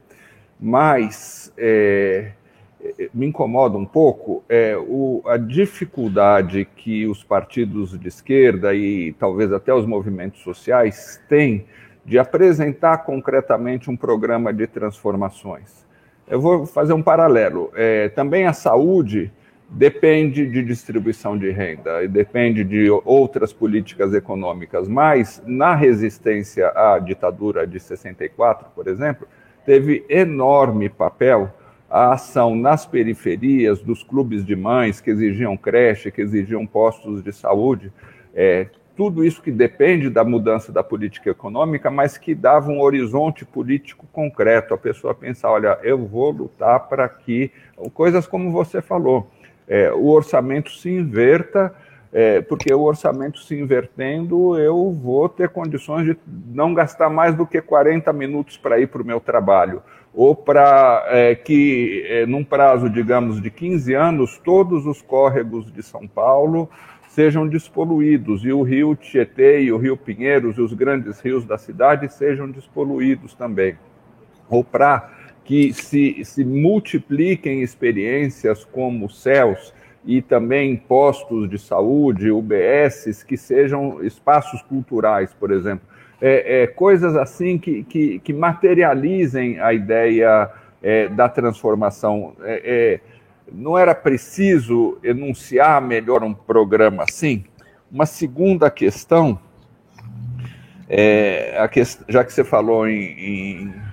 [0.60, 2.32] Mas é,
[3.14, 9.54] me incomoda um pouco é, o, a dificuldade que os partidos de esquerda e talvez
[9.54, 11.68] até os movimentos sociais têm
[12.04, 15.86] de apresentar concretamente um programa de transformações.
[16.28, 17.72] Eu vou fazer um paralelo.
[17.76, 19.32] É, também a saúde
[19.70, 26.98] depende de distribuição de renda e depende de outras políticas econômicas, mas na resistência à
[26.98, 29.28] ditadura de 64, por exemplo,
[29.66, 31.54] teve enorme papel
[31.90, 37.32] a ação nas periferias dos clubes de mães que exigiam creche, que exigiam postos de
[37.32, 37.92] saúde,
[38.34, 38.68] é,
[39.00, 44.06] tudo isso que depende da mudança da política econômica, mas que dava um horizonte político
[44.12, 44.74] concreto.
[44.74, 47.50] A pessoa pensar, olha, eu vou lutar para que
[47.94, 49.32] coisas como você falou,
[49.70, 51.72] é, o orçamento se inverta,
[52.12, 57.46] é, porque o orçamento se invertendo, eu vou ter condições de não gastar mais do
[57.46, 62.44] que 40 minutos para ir para o meu trabalho, ou para é, que, é, num
[62.44, 66.68] prazo, digamos, de 15 anos, todos os córregos de São Paulo
[67.10, 71.58] sejam despoluídos e o rio Tietê e o rio Pinheiros e os grandes rios da
[71.58, 73.78] cidade sejam despoluídos também.
[74.50, 75.12] Ou para
[75.50, 79.74] que se, se multipliquem experiências como CELS
[80.06, 85.88] e também postos de saúde, UBSs, que sejam espaços culturais, por exemplo.
[86.22, 90.52] É, é, coisas assim que, que, que, materializem a ideia
[90.84, 92.36] é, da transformação.
[92.44, 93.00] É, é,
[93.52, 97.44] não era preciso enunciar melhor um programa assim?
[97.92, 99.40] Uma segunda questão,
[100.88, 103.89] é, que, já que você falou em, em,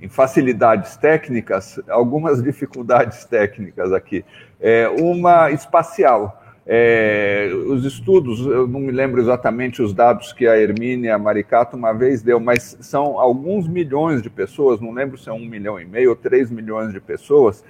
[0.00, 4.24] em, facilidades técnicas, algumas dificuldades técnicas aqui.
[4.60, 6.42] É, uma espacial.
[6.70, 11.94] É, os estudos, eu não me lembro exatamente os dados que a Hermínia Maricato uma
[11.94, 15.86] vez deu, mas são alguns milhões de pessoas, não lembro se é um milhão e
[15.86, 17.64] meio ou três milhões de pessoas,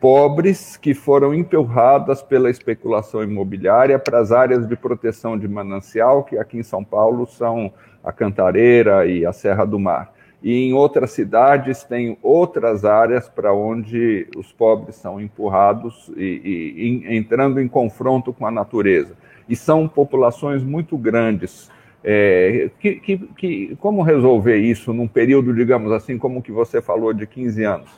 [0.00, 6.38] pobres que foram empurradas pela especulação imobiliária para as áreas de proteção de manancial, que
[6.38, 7.70] aqui em São Paulo são
[8.02, 10.10] a Cantareira e a Serra do Mar.
[10.42, 17.16] E em outras cidades tem outras áreas para onde os pobres são empurrados e, e,
[17.16, 19.14] entrando em confronto com a natureza.
[19.48, 21.70] E são populações muito grandes,
[22.02, 27.12] É, que, que, que, como resolver isso num período, digamos assim, como que você falou,
[27.12, 27.90] de 15 anos?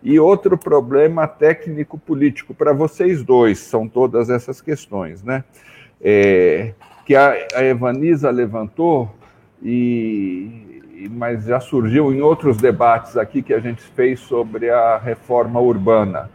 [0.00, 5.42] E outro problema técnico-político para vocês dois, são todas essas questões, né?
[6.00, 6.72] É,
[7.04, 9.10] que a, a Evanisa levantou,
[9.60, 10.67] e,
[11.06, 16.30] mas já surgiu em outros debates aqui que a gente fez sobre a reforma urbana.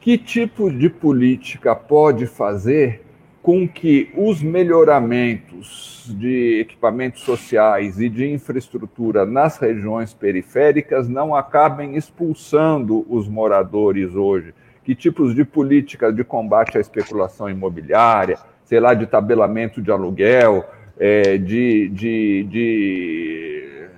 [0.00, 3.02] Que tipo de política pode fazer
[3.42, 11.96] com que os melhoramentos de equipamentos sociais e de infraestrutura nas regiões periféricas não acabem
[11.96, 14.54] expulsando os moradores hoje?
[14.84, 20.64] Que tipos de política de combate à especulação imobiliária, sei lá, de tabelamento de aluguel,
[21.00, 23.88] é, de, de, de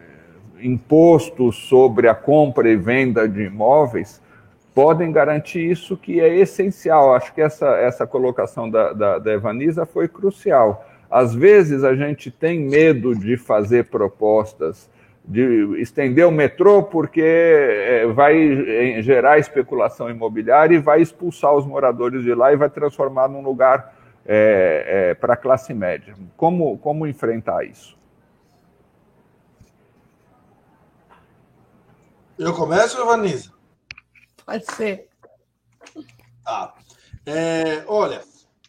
[0.62, 4.22] imposto sobre a compra e venda de imóveis
[4.72, 7.12] podem garantir isso que é essencial.
[7.14, 10.86] Acho que essa, essa colocação da, da, da Evanisa foi crucial.
[11.10, 14.88] Às vezes a gente tem medo de fazer propostas,
[15.24, 18.34] de estender o metrô porque é, vai
[18.96, 23.42] é, gerar especulação imobiliária e vai expulsar os moradores de lá e vai transformar num
[23.42, 23.92] lugar
[24.24, 26.14] é, é, para a classe média.
[26.36, 27.98] Como, como enfrentar isso?
[32.38, 33.52] Eu começo, Evanisa?
[34.44, 35.08] Pode ser.
[36.44, 36.74] Tá.
[37.24, 38.22] É, olha,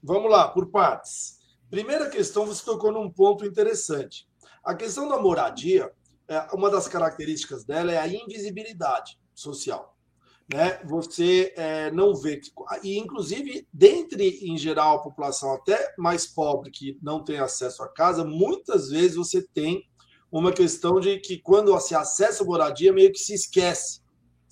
[0.03, 1.39] vamos lá, por partes.
[1.69, 4.27] Primeira questão, você tocou num ponto interessante.
[4.63, 5.91] A questão da moradia,
[6.27, 9.92] é, uma das características dela é a invisibilidade social.
[10.51, 10.79] Né?
[10.85, 12.41] Você é, não vê.
[12.83, 17.87] E, inclusive, dentre, em geral, a população até mais pobre que não tem acesso à
[17.87, 19.83] casa, muitas vezes você tem
[20.31, 24.01] uma questão de que quando se acessa a moradia, meio que se esquece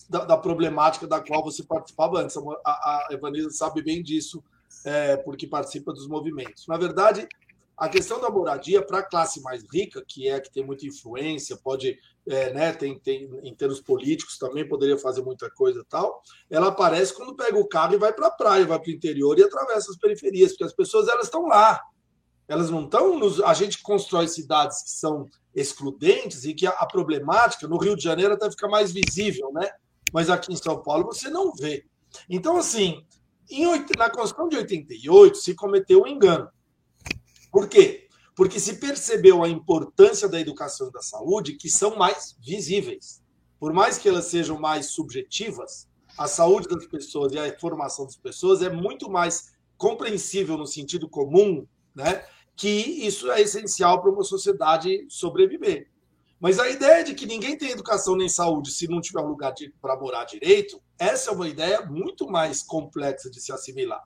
[0.08, 2.38] da, da, problemática da qual você participava antes.
[2.38, 3.08] A, a
[3.50, 4.44] sabe bem disso,
[4.86, 6.68] é, porque participa dos movimentos.
[6.68, 7.28] Na verdade,
[7.82, 11.58] a questão da moradia para a classe mais rica, que é que tem muita influência,
[11.58, 16.68] pode, é, né, tem, tem, em termos políticos também poderia fazer muita coisa tal, ela
[16.68, 19.44] aparece quando pega o carro e vai para a praia, vai para o interior e
[19.44, 21.82] atravessa as periferias, porque as pessoas elas estão lá.
[22.48, 23.18] Elas não estão.
[23.18, 25.26] Nos, a gente constrói cidades que são
[25.56, 29.68] excludentes e que a, a problemática, no Rio de Janeiro até fica mais visível, né?
[30.14, 31.84] mas aqui em São Paulo você não vê.
[32.30, 33.04] Então, assim,
[33.50, 33.66] em,
[33.98, 36.48] na Constituição de 88 se cometeu um engano.
[37.52, 38.08] Por quê?
[38.36, 43.22] Porque se percebeu a importância da educação e da saúde, que são mais visíveis.
[43.60, 45.88] Por mais que elas sejam mais subjetivas,
[46.18, 51.10] a saúde das pessoas e a formação das pessoas é muito mais compreensível no sentido
[51.10, 52.26] comum, né?
[52.56, 55.90] Que isso é essencial para uma sociedade sobreviver.
[56.40, 59.54] Mas a ideia de que ninguém tem educação nem saúde se não tiver um lugar
[59.80, 64.02] para morar direito, essa é uma ideia muito mais complexa de se assimilar.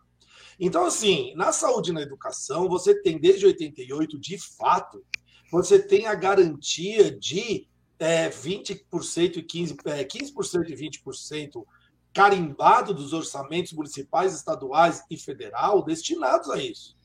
[0.60, 5.04] Então, assim, na saúde e na educação, você tem desde 88, de fato,
[5.52, 7.68] você tem a garantia de
[8.00, 11.66] é, 20% e 15%, é, 15% e 20%
[12.14, 16.96] carimbado dos orçamentos municipais, estaduais e federal destinados a isso.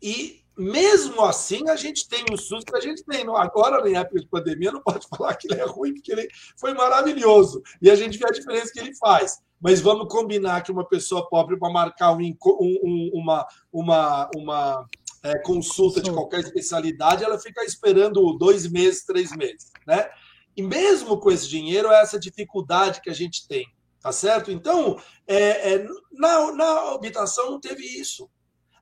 [0.00, 3.24] E mesmo assim, a gente tem o SUS que a gente tem.
[3.36, 6.72] Agora, em época de pandemia, não pode falar que ele é ruim, porque ele foi
[6.72, 7.62] maravilhoso.
[7.80, 9.38] E a gente vê a diferença que ele faz.
[9.60, 14.88] Mas vamos combinar que uma pessoa pobre, para marcar um, um, uma, uma, uma
[15.22, 19.70] é, consulta de qualquer especialidade, ela fica esperando dois meses, três meses.
[19.86, 20.08] Né?
[20.56, 23.66] E mesmo com esse dinheiro, é essa dificuldade que a gente tem.
[24.00, 24.50] Tá certo?
[24.50, 28.28] Então, é, é, na, na habitação não teve isso.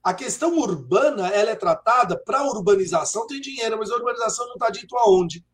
[0.02, 4.70] A questão urbana ela é tratada para urbanização tem dinheiro, mas a urbanização não está
[4.70, 5.44] dito aonde.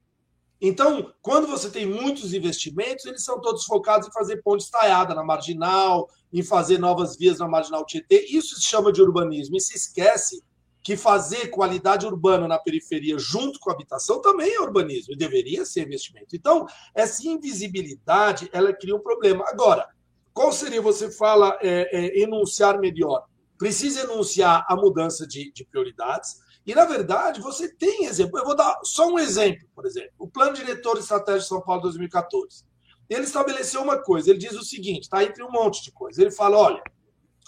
[0.61, 5.22] Então, quando você tem muitos investimentos, eles são todos focados em fazer ponte estaiada na
[5.22, 8.26] marginal, em fazer novas vias na marginal Tietê.
[8.30, 9.57] Isso se chama de urbanismo.
[9.57, 10.42] E se esquece
[10.82, 15.66] que fazer qualidade urbana na periferia junto com a habitação também é urbanismo e deveria
[15.66, 16.36] ser investimento.
[16.36, 19.44] Então, essa invisibilidade ela cria um problema.
[19.49, 19.88] Agora,
[20.32, 23.24] qual seria, você fala, é, é, enunciar melhor?
[23.59, 26.36] Precisa enunciar a mudança de, de prioridades.
[26.66, 28.38] E, na verdade, você tem exemplo.
[28.38, 30.12] Eu vou dar só um exemplo, por exemplo.
[30.18, 32.64] O Plano Diretor de Estratégia de São Paulo 2014.
[33.09, 36.18] Ele estabeleceu uma coisa, ele diz o seguinte, está entre um monte de coisas.
[36.18, 36.82] Ele fala, olha,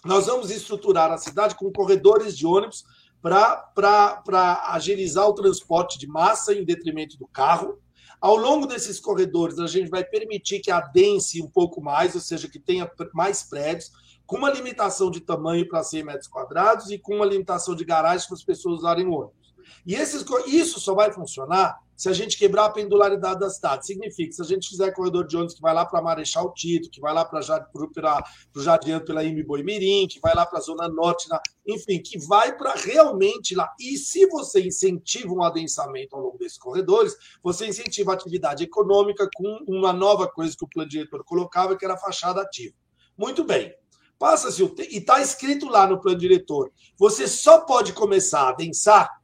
[0.04, 2.84] nós vamos estruturar a cidade com corredores de ônibus
[3.20, 7.80] para agilizar o transporte de massa em detrimento do carro.
[8.20, 12.48] Ao longo desses corredores, a gente vai permitir que adense um pouco mais, ou seja,
[12.48, 13.90] que tenha mais prédios
[14.28, 18.26] com uma limitação de tamanho para 100 metros quadrados e com uma limitação de garagem
[18.28, 19.54] para as pessoas usarem ônibus.
[19.86, 23.86] E esses, isso só vai funcionar se a gente quebrar a pendularidade das cidades.
[23.86, 26.90] Significa que se a gente fizer corredor de ônibus que vai lá para Marechal Tito,
[26.90, 30.88] que vai lá para o Jardim pela Imiboi Mirim, que vai lá para a Zona
[30.90, 33.72] Norte, na, enfim, que vai para realmente lá.
[33.80, 39.26] E se você incentiva um adensamento ao longo desses corredores, você incentiva a atividade econômica
[39.34, 42.74] com uma nova coisa que o plano diretor colocava, que era a fachada ativa.
[43.16, 43.74] Muito bem.
[44.18, 48.48] Passa-se o tempo, e está escrito lá no plano diretor: você só pode começar a
[48.50, 49.20] adensar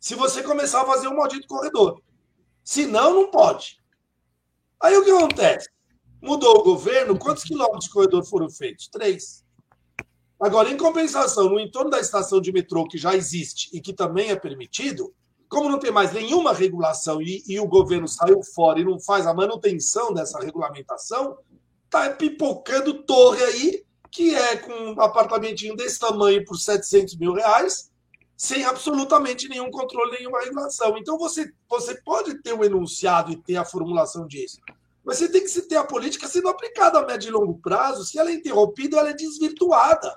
[0.00, 2.00] se você começar a fazer um maldito corredor.
[2.64, 3.78] Se não, não pode.
[4.80, 5.68] Aí o que acontece?
[6.22, 8.88] Mudou o governo, quantos quilômetros de corredor foram feitos?
[8.88, 9.44] Três.
[10.40, 14.30] Agora, em compensação, no entorno da estação de metrô, que já existe e que também
[14.30, 15.12] é permitido,
[15.48, 19.26] como não tem mais nenhuma regulação e, e o governo saiu fora e não faz
[19.26, 21.38] a manutenção dessa regulamentação,
[21.86, 27.90] está pipocando torre aí, que é com um apartamentinho desse tamanho por 700 mil reais,
[28.36, 30.96] sem absolutamente nenhum controle, nenhuma regulação.
[30.96, 34.58] Então, você, você pode ter o enunciado e ter a formulação disso,
[35.04, 38.04] mas você tem que ter a política sendo aplicada a médio e longo prazo.
[38.04, 40.16] Se ela é interrompida, ela é desvirtuada.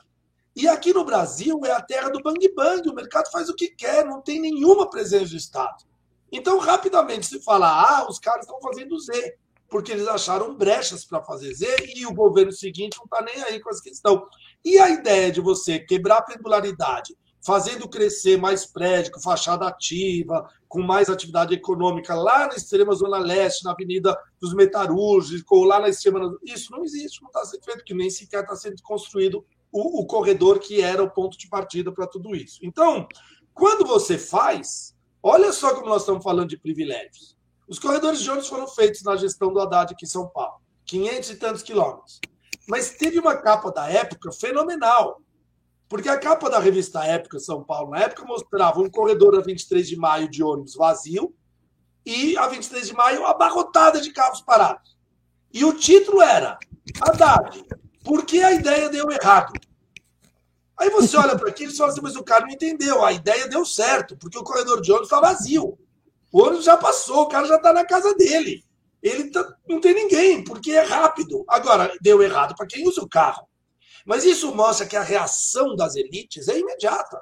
[0.56, 3.70] E aqui no Brasil é a terra do bang bang, o mercado faz o que
[3.70, 5.84] quer, não tem nenhuma presença do Estado.
[6.32, 9.38] Então, rapidamente se fala, ah, os caras estão fazendo Z,
[9.72, 13.70] porque eles acharam brechas para fazer e o governo seguinte não está nem aí com
[13.70, 14.28] essa questão.
[14.66, 20.48] E a ideia de você quebrar a pendularidade fazendo crescer mais prédio, com fachada ativa,
[20.68, 25.90] com mais atividade econômica lá na extrema zona leste, na Avenida dos Metalúrgicos, lá na
[25.90, 26.38] extrema.
[26.44, 30.06] Isso não existe, não está sendo feito, que nem sequer está sendo construído o, o
[30.06, 32.60] corredor que era o ponto de partida para tudo isso.
[32.62, 33.08] Então,
[33.54, 37.40] quando você faz, olha só como nós estamos falando de privilégios.
[37.72, 41.30] Os corredores de ônibus foram feitos na gestão do Haddad aqui em São Paulo, 500
[41.30, 42.20] e tantos quilômetros.
[42.68, 45.22] Mas teve uma capa da época fenomenal
[45.88, 49.88] porque a capa da revista Época São Paulo, na época, mostrava um corredor a 23
[49.88, 51.34] de maio de ônibus vazio
[52.06, 54.98] e a 23 de maio abarrotada de carros parados.
[55.54, 56.60] E o título era
[57.02, 57.66] Haddad,
[58.04, 59.54] por que a ideia deu errado?
[60.78, 63.48] Aí você olha para aquilo e fala assim, mas o cara não entendeu, a ideia
[63.48, 65.78] deu certo, porque o corredor de ônibus está vazio.
[66.32, 68.64] O ônibus já passou, o cara já está na casa dele.
[69.02, 71.44] Ele tá, não tem ninguém, porque é rápido.
[71.48, 73.48] Agora, deu errado para quem usa o carro.
[74.06, 77.20] Mas isso mostra que a reação das elites é imediata.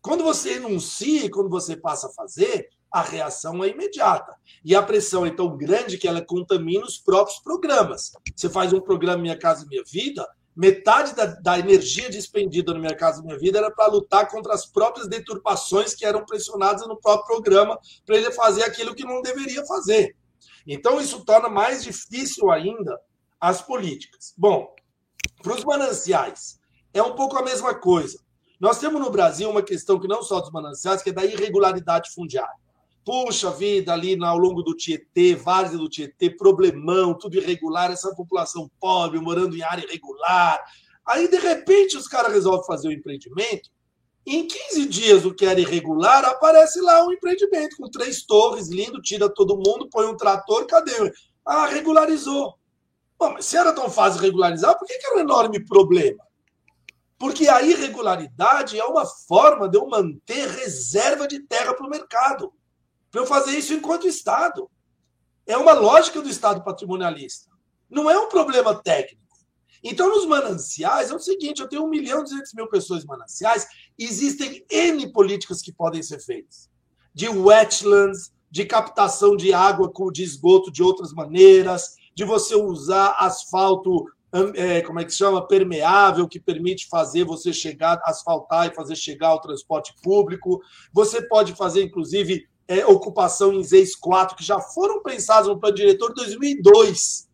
[0.00, 4.34] Quando você enuncia, quando você passa a fazer, a reação é imediata.
[4.64, 8.12] E a pressão é tão grande que ela contamina os próprios programas.
[8.36, 10.26] Você faz um programa Minha Casa Minha Vida,
[10.56, 14.66] metade da, da energia despendida no Minha Casa Minha Vida era para lutar contra as
[14.66, 19.64] próprias deturpações que eram pressionadas no próprio programa para ele fazer aquilo que não deveria
[19.66, 20.16] fazer.
[20.66, 22.98] Então, isso torna mais difícil ainda
[23.40, 24.32] as políticas.
[24.36, 24.74] Bom,
[25.42, 26.58] para os mananciais,
[26.92, 28.18] é um pouco a mesma coisa.
[28.58, 32.10] Nós temos no Brasil uma questão que não só dos mananciais, que é da irregularidade
[32.12, 32.63] fundiária.
[33.04, 38.70] Puxa vida, ali ao longo do Tietê, várzea do Tietê, problemão, tudo irregular, essa população
[38.80, 40.58] pobre, morando em área irregular.
[41.04, 43.68] Aí, de repente, os caras resolvem fazer o um empreendimento.
[44.26, 49.02] Em 15 dias, o que era irregular, aparece lá um empreendimento com três torres, lindo,
[49.02, 51.12] tira todo mundo, põe um trator, cadê?
[51.44, 52.54] Ah, regularizou.
[53.18, 56.24] Bom, mas se era tão fácil regularizar, por que, que era um enorme problema?
[57.18, 62.52] Porque a irregularidade é uma forma de eu manter reserva de terra para o mercado.
[63.14, 64.68] Para eu fazer isso enquanto Estado.
[65.46, 67.48] É uma lógica do Estado patrimonialista.
[67.88, 69.22] Não é um problema técnico.
[69.84, 73.06] Então, nos mananciais, é o seguinte: eu tenho 1 milhão e 200 mil pessoas em
[73.06, 76.68] mananciais, existem N políticas que podem ser feitas.
[77.14, 84.06] De wetlands, de captação de água de esgoto de outras maneiras, de você usar asfalto,
[84.56, 85.46] é, como é que se chama?
[85.46, 90.60] Permeável, que permite fazer você chegar, asfaltar e fazer chegar o transporte público.
[90.92, 95.76] Você pode fazer, inclusive, é, ocupação em ZEIS 4, que já foram pensados no plano
[95.76, 97.28] diretor de 2002.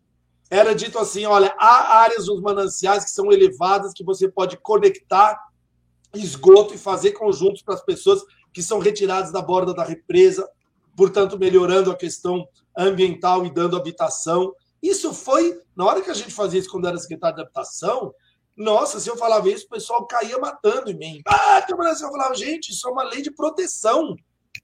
[0.50, 5.40] Era dito assim: olha, há áreas dos mananciais que são elevadas que você pode conectar
[6.14, 8.22] esgoto e fazer conjuntos para as pessoas
[8.52, 10.48] que são retiradas da borda da represa,
[10.96, 14.52] portanto, melhorando a questão ambiental e dando habitação.
[14.82, 18.12] Isso foi, na hora que a gente fazia isso quando era secretário de habitação,
[18.56, 21.22] nossa, se eu falava isso, o pessoal caía matando em mim.
[21.26, 22.10] Ah, manancial.
[22.10, 24.16] Eu falava, gente, isso é uma lei de proteção.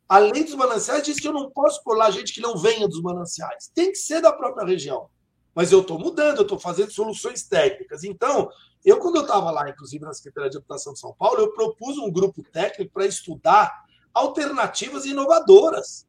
[0.08, 3.02] A lei dos mananciais diz que eu não posso lá gente que não venha dos
[3.02, 3.70] mananciais.
[3.74, 5.08] Tem que ser da própria região.
[5.54, 8.04] Mas eu estou mudando, eu estou fazendo soluções técnicas.
[8.04, 8.48] Então,
[8.84, 11.98] eu, quando eu estava lá, inclusive na Secretaria de Habitação de São Paulo, eu propus
[11.98, 16.06] um grupo técnico para estudar alternativas inovadoras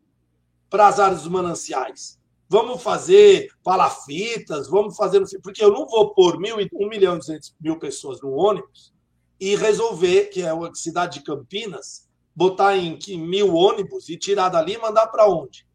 [0.69, 2.17] para as áreas dos mananciais
[2.49, 5.23] vamos fazer palafitas, vvamos fazer.
[5.41, 8.93] Porque eu não vou pôr mil, 1 milhão e 200 mil pessoas no ônibus
[9.39, 12.06] e resolver, que é a cidade de Campinas,
[12.37, 15.67] botar em mil ônibus e tirar dali e mandar para onde?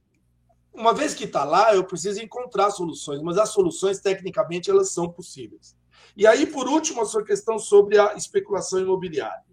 [0.75, 5.11] uma vez que está lá, eu preciso encontrar soluções, mas as soluções, tecnicamente, elas são
[5.11, 5.77] possíveis.
[6.17, 9.45] E aí, por último, a sua questão sobre a especulação imobiliária.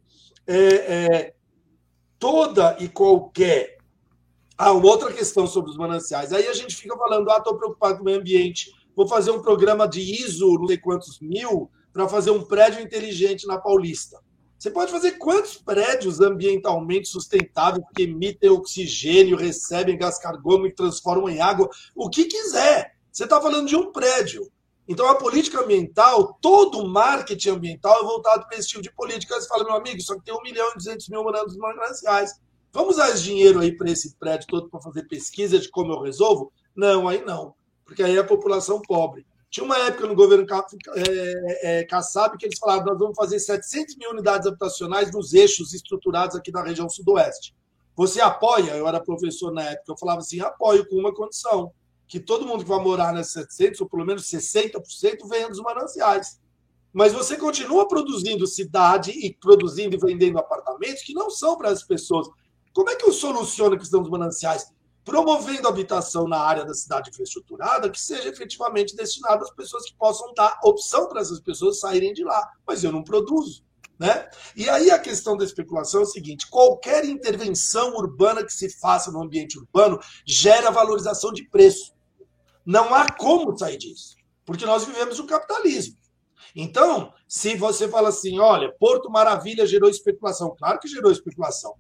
[0.47, 1.33] É, é,
[2.17, 3.77] toda e qualquer.
[4.57, 6.33] Ah, uma outra questão sobre os mananciais.
[6.33, 9.41] Aí a gente fica falando, ah, estou preocupado com o meio ambiente, vou fazer um
[9.41, 14.19] programa de ISO, não sei quantos mil, para fazer um prédio inteligente na Paulista.
[14.59, 21.29] Você pode fazer quantos prédios ambientalmente sustentáveis que emitem oxigênio, recebem gás carbônico e transformam
[21.29, 22.93] em água, o que quiser.
[23.09, 24.51] Você está falando de um prédio.
[24.85, 29.39] Então, a política ambiental, todo o marketing ambiental é voltado para esse tipo de política.
[29.39, 32.33] Você fala, meu amigo, só que tem 1 milhão e 200 mil morados mananciais.
[32.73, 36.01] Vamos usar esse dinheiro aí para esse prédio todo para fazer pesquisa de como eu
[36.01, 36.51] resolvo?
[36.75, 37.55] Não, aí não.
[37.85, 39.25] Porque aí é a população pobre.
[39.49, 40.45] Tinha uma época no governo
[40.95, 45.73] é, é, Kassab que eles falaram: nós vamos fazer 700 mil unidades habitacionais nos eixos
[45.73, 47.55] estruturados aqui da região sudoeste.
[47.95, 48.77] Você apoia?
[48.77, 51.71] Eu era professor na época, eu falava assim: apoio com uma condição,
[52.07, 56.39] que todo mundo que vai morar nessas 700, ou pelo menos 60%, venha dos mananciais.
[56.93, 61.83] Mas você continua produzindo cidade e produzindo e vendendo apartamentos que não são para as
[61.83, 62.27] pessoas.
[62.73, 64.71] Como é que eu soluciono a questão dos mananciais?
[65.03, 70.33] Promovendo habitação na área da cidade infraestruturada que seja efetivamente destinada às pessoas que possam
[70.33, 72.47] dar opção para essas pessoas saírem de lá.
[72.65, 73.63] Mas eu não produzo.
[73.97, 74.29] Né?
[74.55, 79.11] E aí a questão da especulação é o seguinte: qualquer intervenção urbana que se faça
[79.11, 81.93] no ambiente urbano gera valorização de preço.
[82.65, 85.97] Não há como sair disso, porque nós vivemos o capitalismo.
[86.55, 91.75] Então, se você fala assim, olha, Porto Maravilha gerou especulação, claro que gerou especulação.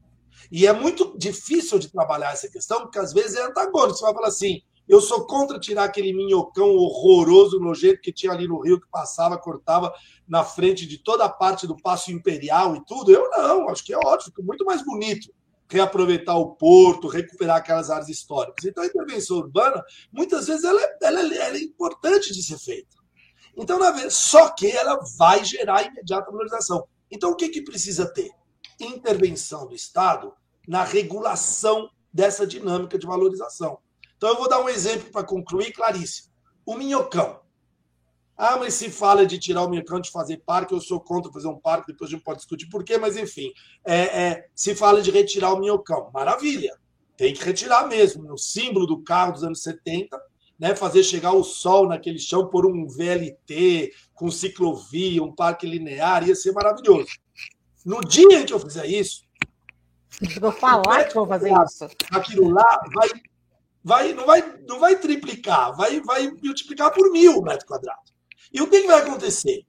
[0.51, 3.97] E é muito difícil de trabalhar essa questão, porque às vezes é antagônico.
[3.97, 8.47] Você vai falar assim: eu sou contra tirar aquele minhocão horroroso, nojento que tinha ali
[8.47, 9.93] no Rio, que passava, cortava
[10.27, 13.11] na frente de toda a parte do Passo Imperial e tudo.
[13.11, 15.31] Eu não, acho que é ótimo, fica muito mais bonito
[15.69, 18.65] reaproveitar o porto, recuperar aquelas áreas históricas.
[18.65, 22.57] Então, a intervenção urbana, muitas vezes, ela é, ela é, ela é importante de ser
[22.57, 22.97] feita.
[23.55, 26.87] Então, na vez, só que ela vai gerar imediata valorização.
[27.11, 28.31] Então, o que, que precisa ter?
[28.79, 30.33] Intervenção do Estado
[30.67, 33.79] na regulação dessa dinâmica de valorização.
[34.17, 36.29] Então, eu vou dar um exemplo para concluir claríssimo.
[36.65, 37.39] O minhocão.
[38.37, 41.49] Ah, mas se fala de tirar o minhocão de fazer parque, eu sou contra fazer
[41.49, 43.51] um parque, depois a gente pode discutir por quê, mas enfim.
[43.85, 46.09] É, é, se fala de retirar o minhocão.
[46.13, 46.77] Maravilha.
[47.17, 48.31] Tem que retirar mesmo.
[48.31, 50.17] O símbolo do carro dos anos 70,
[50.57, 56.25] né, fazer chegar o sol naquele chão por um VLT, com ciclovia, um parque linear,
[56.25, 57.09] ia ser maravilhoso.
[57.89, 59.23] No dia em que eu fizer isso,
[60.39, 61.87] Vou falar que vou fazer isso.
[62.11, 63.09] Aquilo lá vai,
[63.83, 68.13] vai, não, vai, não vai triplicar, vai, vai multiplicar por mil metros quadrados.
[68.53, 69.65] E o que, que vai acontecer?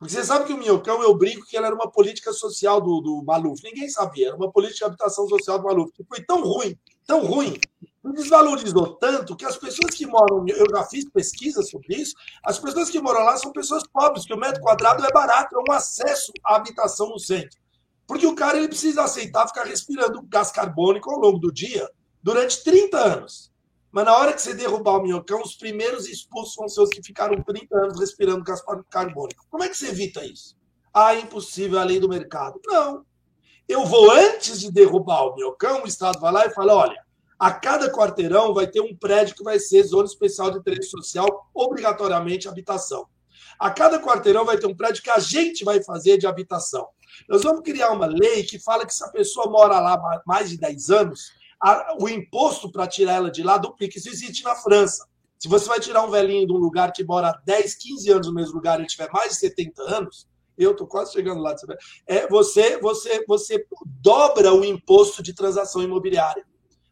[0.00, 3.00] Porque você sabe que o Minhocão, eu brinco que ela era uma política social do,
[3.00, 3.62] do Maluf.
[3.62, 5.92] Ninguém sabia, era uma política de habitação social do Maluf.
[5.92, 7.56] Que foi tão ruim, tão ruim,
[8.02, 12.88] desvalorizou tanto que as pessoas que moram, eu já fiz pesquisa sobre isso, as pessoas
[12.88, 16.32] que moram lá são pessoas pobres, que o metro quadrado é barato, é um acesso
[16.44, 17.58] à habitação no centro.
[18.06, 21.88] Porque o cara ele precisa aceitar ficar respirando gás carbônico ao longo do dia
[22.22, 23.52] durante 30 anos.
[23.92, 27.02] Mas na hora que você derrubar o minhocão, os primeiros expulsos vão ser os que
[27.02, 29.44] ficaram 30 anos respirando gás carbônico.
[29.50, 30.56] Como é que você evita isso?
[30.92, 32.60] Ah, é impossível, a lei do mercado.
[32.66, 33.04] Não.
[33.68, 37.04] Eu vou, antes de derrubar o minhocão, o Estado vai lá e fala: olha,
[37.40, 41.50] a cada quarteirão vai ter um prédio que vai ser zona especial de interesse social,
[41.54, 43.06] obrigatoriamente habitação.
[43.58, 46.86] A cada quarteirão vai ter um prédio que a gente vai fazer de habitação.
[47.26, 50.58] Nós vamos criar uma lei que fala que se a pessoa mora lá mais de
[50.58, 51.32] 10 anos,
[51.98, 53.96] o imposto para tirar ela de lá duplica.
[53.96, 55.08] Isso existe na França.
[55.38, 58.34] Se você vai tirar um velhinho de um lugar que mora 10, 15 anos no
[58.34, 60.28] mesmo lugar e ele tiver mais de 70 anos,
[60.58, 61.56] eu estou quase chegando lá,
[62.06, 63.66] é, você, você, você
[64.02, 66.49] dobra o imposto de transação imobiliária.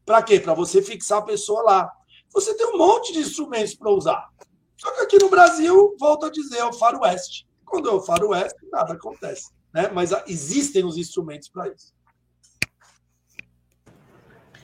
[0.09, 0.41] Para quê?
[0.41, 1.93] Para você fixar a pessoa lá.
[2.33, 4.27] Você tem um monte de instrumentos para usar.
[4.75, 7.47] Só que aqui no Brasil, volto a dizer, é o faroeste.
[7.63, 9.91] Quando é o faroeste, nada acontece né?
[9.93, 11.93] mas existem os instrumentos para isso.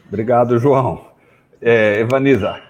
[0.07, 1.13] Obrigado, João.
[1.61, 2.63] É, Evaniza.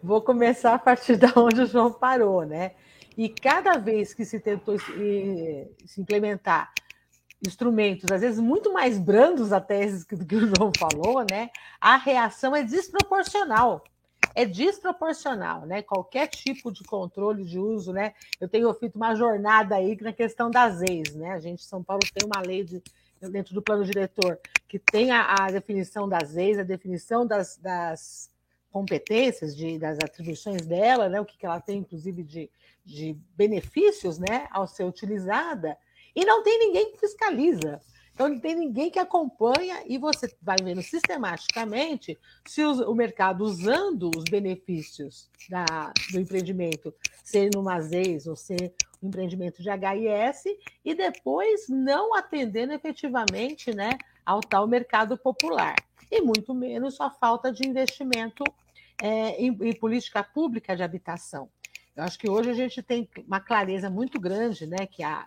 [0.00, 2.72] Vou começar a partir da onde o João parou, né?
[3.16, 6.72] E cada vez que se tentou se implementar
[7.46, 11.50] instrumentos, às vezes muito mais brandos até do que o João falou, né?
[11.80, 13.82] A reação é desproporcional
[14.34, 15.80] é desproporcional, né?
[15.80, 18.14] Qualquer tipo de controle de uso, né?
[18.40, 21.30] Eu tenho feito uma jornada aí na questão das leis, né?
[21.30, 22.82] A gente, São Paulo, tem uma lei de,
[23.30, 28.28] dentro do plano diretor que tem a, a definição das leis, a definição das, das
[28.72, 31.20] competências, de, das atribuições dela, né?
[31.20, 32.50] O que, que ela tem, inclusive, de,
[32.84, 34.48] de benefícios, né?
[34.50, 35.78] Ao ser utilizada,
[36.14, 37.80] e não tem ninguém que fiscaliza.
[38.14, 44.08] Então, não tem ninguém que acompanha e você vai vendo sistematicamente se o mercado usando
[44.16, 46.94] os benefícios da, do empreendimento,
[47.24, 53.98] ser no Mazeis ou ser o empreendimento de HIS, e depois não atendendo efetivamente né,
[54.24, 55.74] ao tal mercado popular.
[56.08, 58.44] E muito menos a falta de investimento
[59.02, 61.48] é, em, em política pública de habitação.
[61.96, 65.26] Eu acho que hoje a gente tem uma clareza muito grande, né, que a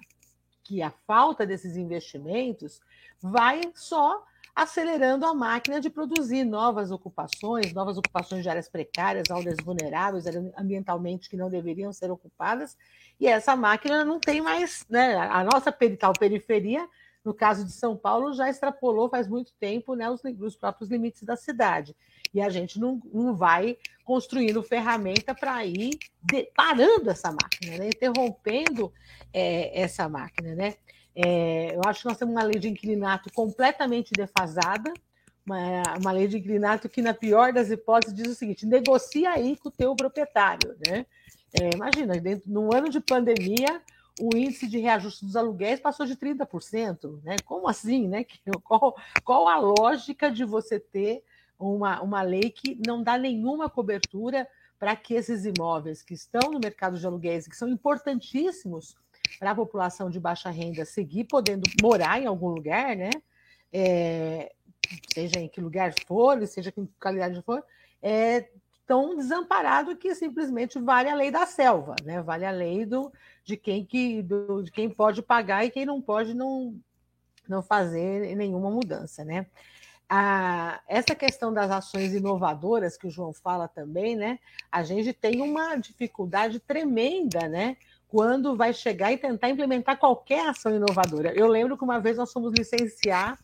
[0.67, 2.81] que a falta desses investimentos
[3.21, 4.21] vai só
[4.53, 10.25] acelerando a máquina de produzir novas ocupações, novas ocupações de áreas precárias, áreas vulneráveis,
[10.57, 12.75] ambientalmente que não deveriam ser ocupadas,
[13.17, 15.15] e essa máquina não tem mais, né?
[15.15, 16.85] A nossa tal periferia,
[17.23, 21.23] no caso de São Paulo, já extrapolou faz muito tempo né, os, os próprios limites
[21.23, 21.95] da cidade.
[22.33, 27.87] E a gente não, não vai construindo ferramenta para ir de, parando essa máquina, né?
[27.87, 28.91] interrompendo
[29.33, 30.55] é, essa máquina.
[30.55, 30.75] Né?
[31.15, 34.93] É, eu acho que nós temos uma lei de inquilinato completamente defasada,
[35.45, 39.57] uma, uma lei de inquilinato que, na pior das hipóteses, diz o seguinte: negocia aí
[39.57, 40.75] com o teu proprietário.
[40.87, 41.05] Né?
[41.59, 43.81] É, imagina, dentro, num ano de pandemia,
[44.19, 47.21] o índice de reajuste dos aluguéis passou de 30%.
[47.23, 47.35] Né?
[47.45, 48.07] Como assim?
[48.07, 48.25] Né?
[48.63, 51.23] Qual, qual a lógica de você ter
[51.59, 54.47] uma, uma lei que não dá nenhuma cobertura
[54.79, 58.95] para que esses imóveis que estão no mercado de aluguéis, que são importantíssimos
[59.39, 63.09] para a população de baixa renda seguir podendo morar em algum lugar, né?
[63.73, 64.53] É,
[65.13, 67.63] seja em que lugar for, seja em que qualidade for,
[68.01, 68.49] é
[68.85, 72.21] tão desamparado que simplesmente vale a lei da selva, né?
[72.21, 73.11] Vale a lei do,
[73.43, 76.79] de quem que do, de quem pode pagar e quem não pode não
[77.47, 79.47] não fazer nenhuma mudança, né?
[80.09, 84.39] A, essa questão das ações inovadoras que o João fala também, né?
[84.71, 87.75] A gente tem uma dificuldade tremenda, né?
[88.07, 91.33] Quando vai chegar e tentar implementar qualquer ação inovadora.
[91.33, 93.37] Eu lembro que uma vez nós fomos licenciar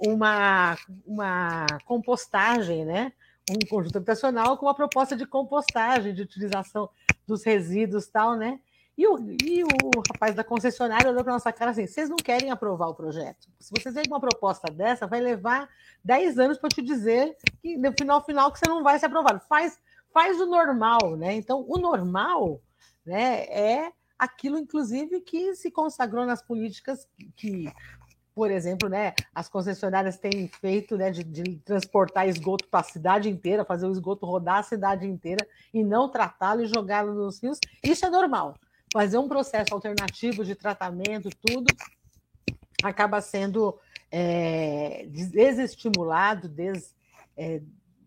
[0.00, 0.76] uma,
[1.06, 3.12] uma compostagem, né?
[3.48, 6.90] Um conjunto habitacional com uma proposta de compostagem, de utilização
[7.26, 8.58] dos resíduos tal, né?
[8.96, 12.50] E o, e o rapaz da concessionária olhou para nossa cara assim: vocês não querem
[12.50, 13.48] aprovar o projeto.
[13.58, 15.68] Se vocês têm uma proposta dessa, vai levar
[16.04, 19.40] 10 anos para te dizer que no final final que você não vai ser aprovado.
[19.48, 19.78] Faz,
[20.12, 21.34] faz o normal, né?
[21.34, 22.60] Então, o normal
[23.04, 27.72] né, é aquilo, inclusive, que se consagrou nas políticas que,
[28.34, 33.30] por exemplo, né, as concessionárias têm feito né, de, de transportar esgoto para a cidade
[33.30, 37.58] inteira, fazer o esgoto rodar a cidade inteira e não tratá-lo e jogá-lo nos rios.
[37.82, 38.54] Isso é normal
[38.92, 41.66] fazer um processo alternativo de tratamento, tudo,
[42.82, 43.78] acaba sendo
[44.10, 46.94] é, desestimulado, des,
[47.36, 47.62] é,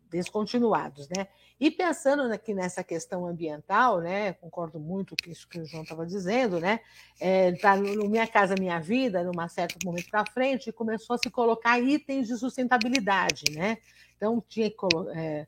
[0.10, 1.28] descontinuados, né?
[1.58, 4.34] E pensando aqui nessa questão ambiental, né?
[4.34, 6.82] Concordo muito com isso que o João estava dizendo, né?
[7.20, 11.30] É, tá no Minha Casa Minha Vida, num certo momento para frente, começou a se
[11.30, 13.78] colocar itens de sustentabilidade, né?
[14.18, 14.78] Então tinha que
[15.16, 15.48] é,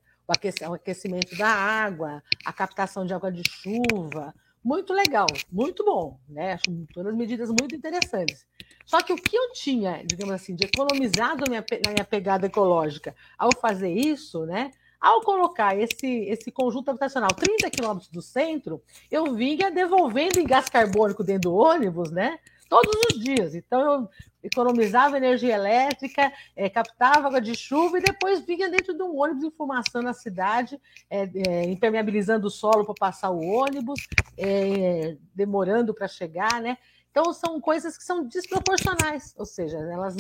[0.68, 4.34] o aquecimento da água, a captação de água de chuva,
[4.68, 6.54] muito legal, muito bom, né?
[6.54, 8.46] Acho todas medidas muito interessantes.
[8.86, 12.48] Só que o que eu tinha, digamos assim, de economizado na minha, na minha pegada
[12.48, 14.72] ecológica ao fazer isso, né?
[15.00, 20.68] Ao colocar esse, esse conjunto habitacional 30 quilômetros do centro, eu vinha devolvendo em gás
[20.68, 22.38] carbônico dentro do ônibus, né?
[22.68, 23.56] Todos os dias.
[23.56, 24.10] Então, eu
[24.48, 29.44] economizava energia elétrica, é, captava água de chuva e depois vinha dentro de um ônibus
[29.44, 30.80] informação a cidade,
[31.10, 36.78] é, é, impermeabilizando o solo para passar o ônibus, é, demorando para chegar, né?
[37.12, 40.16] Então, são coisas que são desproporcionais, ou seja, elas,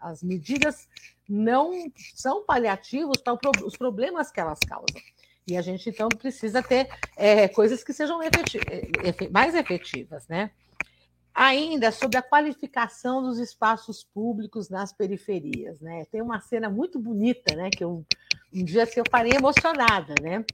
[0.00, 0.88] as medidas
[1.28, 1.70] não
[2.14, 5.02] são paliativos para os problemas que elas causam.
[5.46, 10.50] E a gente, então, precisa ter é, coisas que sejam efetiv é, mais efetivas, né?
[11.34, 16.04] Ainda sobre a qualificação dos espaços públicos nas periferias, né?
[16.06, 17.70] Tem uma cena muito bonita, né?
[17.70, 18.04] Que eu,
[18.52, 20.44] um dia assim, eu parei emocionada, né?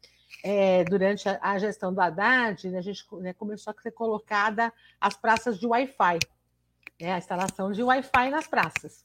[0.45, 4.73] É, durante a, a, gestão do Haddad, né, a gente né, começou a ser colocada
[5.01, 6.19] as praças de Wi-Fi,
[7.01, 9.05] né, a instalação de Wi-Fi nas praças.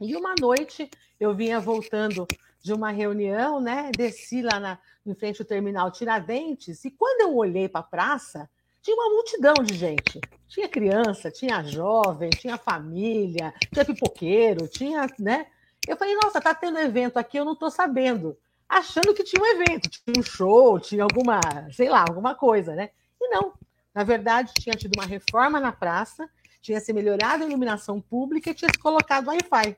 [0.00, 0.88] E uma noite
[1.18, 2.26] eu vinha voltando
[2.62, 3.90] de uma reunião, né?
[3.94, 8.48] Desci lá na, em frente ao terminal Tiradentes, e quando eu olhei para a praça,
[8.84, 10.20] tinha uma multidão de gente.
[10.46, 15.46] Tinha criança, tinha jovem, tinha família, tinha pipoqueiro, tinha, né?
[15.88, 18.36] Eu falei, nossa, tá tendo evento aqui, eu não estou sabendo.
[18.68, 21.40] Achando que tinha um evento, tinha um show, tinha alguma,
[21.72, 22.90] sei lá, alguma coisa, né?
[23.20, 23.54] E não.
[23.94, 26.28] Na verdade, tinha tido uma reforma na praça,
[26.60, 29.76] tinha se melhorado a iluminação pública e tinha se colocado Wi-Fi.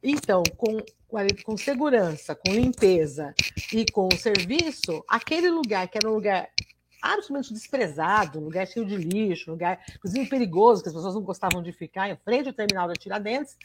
[0.00, 0.78] Então, com,
[1.44, 3.34] com segurança, com limpeza
[3.72, 6.48] e com serviço, aquele lugar que era um lugar
[7.02, 11.22] absolutamente desprezado, um lugar cheio de lixo, um lugar, inclusive, perigoso, que as pessoas não
[11.22, 13.56] gostavam de ficar em frente ao terminal da Tiradentes,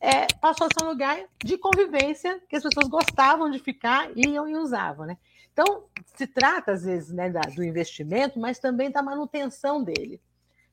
[0.00, 4.48] é, passou a ser um lugar de convivência que as pessoas gostavam de ficar, iam
[4.48, 5.06] e usavam.
[5.06, 5.16] Né?
[5.52, 5.84] Então,
[6.16, 10.20] se trata, às vezes, né, da, do investimento, mas também da manutenção dele.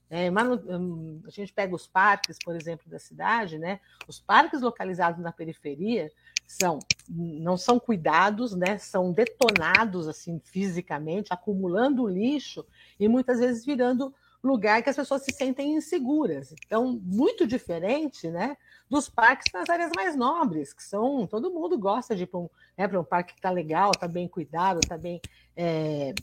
[0.09, 3.79] É, manu, hum, a gente pega os parques, por exemplo, da cidade, né?
[4.07, 6.11] os parques localizados na periferia
[6.49, 8.77] são não são cuidados, né?
[8.77, 12.65] são detonados assim fisicamente, acumulando lixo
[12.99, 16.53] e muitas vezes virando lugar que as pessoas se sentem inseguras.
[16.65, 18.55] Então, muito diferente né,
[18.89, 21.27] dos parques nas áreas mais nobres, que são.
[21.27, 24.27] Todo mundo gosta de ir para um, né, um parque que está legal, está bem
[24.27, 25.21] cuidado, está bem.
[25.55, 26.13] É,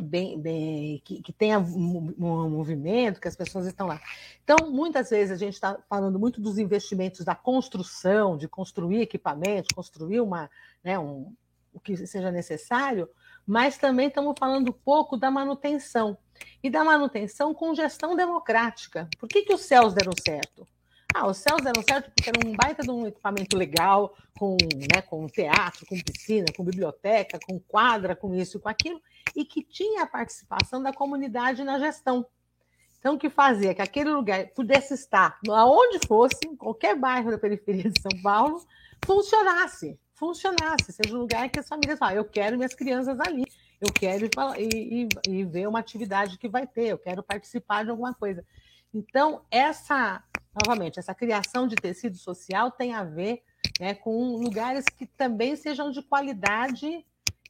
[0.00, 4.00] bem, bem que, que tenha um, movimento, que as pessoas estão lá.
[4.42, 9.74] Então, muitas vezes a gente está falando muito dos investimentos da construção, de construir equipamentos,
[9.74, 10.50] construir uma,
[10.82, 11.32] né, um,
[11.72, 13.08] o que seja necessário,
[13.46, 16.16] mas também estamos falando pouco da manutenção.
[16.62, 19.08] E da manutenção com gestão democrática.
[19.18, 20.66] Por que, que os céus deram certo?
[21.14, 24.56] Ah, os céus deram certo porque era um baita de um equipamento legal, com,
[24.92, 29.00] né, com teatro, com piscina, com biblioteca, com quadra, com isso e com aquilo,
[29.34, 32.26] e que tinha a participação da comunidade na gestão.
[32.98, 37.38] Então, o que fazia que aquele lugar pudesse estar aonde fosse, em qualquer bairro da
[37.38, 38.64] periferia de São Paulo,
[39.04, 43.44] funcionasse, funcionasse, seja um lugar que as famílias falam, eu quero minhas crianças ali,
[43.78, 47.90] eu quero ir, ir, ir ver uma atividade que vai ter, eu quero participar de
[47.90, 48.42] alguma coisa.
[48.94, 50.22] Então, essa,
[50.64, 53.42] novamente, essa criação de tecido social tem a ver
[53.78, 57.04] né, com lugares que também sejam de qualidade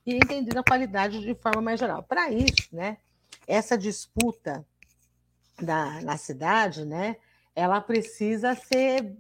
[0.07, 2.03] e entendendo a qualidade de forma mais geral.
[2.03, 2.99] Para isso, né,
[3.47, 4.65] essa disputa
[5.61, 7.17] da, na cidade, né,
[7.55, 9.17] ela precisa ser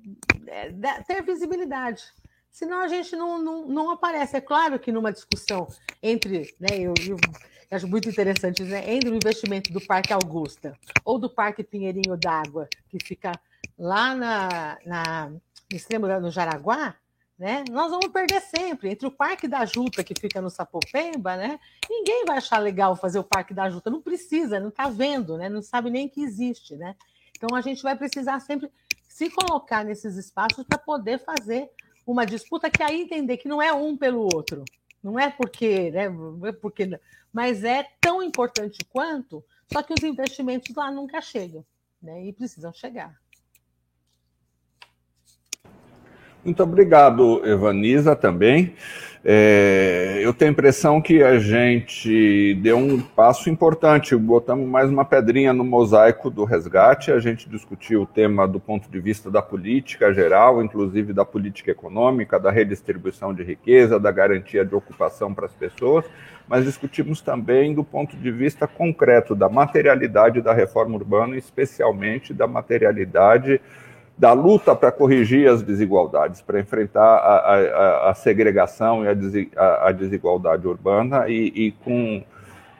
[0.46, 0.72] é,
[1.06, 2.02] ter visibilidade.
[2.50, 4.36] Senão a gente não, não, não aparece.
[4.36, 5.66] É claro que numa discussão
[6.02, 7.16] entre, né, eu, eu
[7.70, 8.92] acho muito interessante, né?
[8.92, 13.32] Entre o investimento do Parque Augusta ou do Parque Pinheirinho d'Água, que fica
[13.76, 15.40] lá na, na, no
[15.76, 16.94] extremo no Jaraguá,
[17.38, 17.64] né?
[17.70, 18.90] Nós vamos perder sempre.
[18.90, 21.58] Entre o Parque da Juta, que fica no Sapopemba, né?
[21.88, 23.90] Ninguém vai achar legal fazer o Parque da Juta.
[23.90, 25.48] Não precisa, não está vendo, né?
[25.48, 26.94] Não sabe nem que existe, né?
[27.36, 28.70] Então a gente vai precisar sempre
[29.08, 31.70] se colocar nesses espaços para poder fazer
[32.06, 34.64] uma disputa que aí entender que não é um pelo outro,
[35.02, 36.08] não é porque, né?
[36.08, 36.98] Não é porque,
[37.32, 41.64] mas é tão importante quanto, só que os investimentos lá nunca chegam,
[42.02, 42.24] né?
[42.24, 43.18] E precisam chegar.
[46.44, 48.74] Muito obrigado, Evaniza, também.
[49.24, 55.06] É, eu tenho a impressão que a gente deu um passo importante, botamos mais uma
[55.06, 57.10] pedrinha no mosaico do resgate.
[57.10, 61.70] A gente discutiu o tema do ponto de vista da política geral, inclusive da política
[61.70, 66.04] econômica, da redistribuição de riqueza, da garantia de ocupação para as pessoas,
[66.46, 72.46] mas discutimos também do ponto de vista concreto da materialidade da reforma urbana, especialmente da
[72.46, 73.58] materialidade
[74.16, 80.66] da luta para corrigir as desigualdades, para enfrentar a, a, a segregação e a, desigualdade
[80.68, 82.22] urbana e, e, com,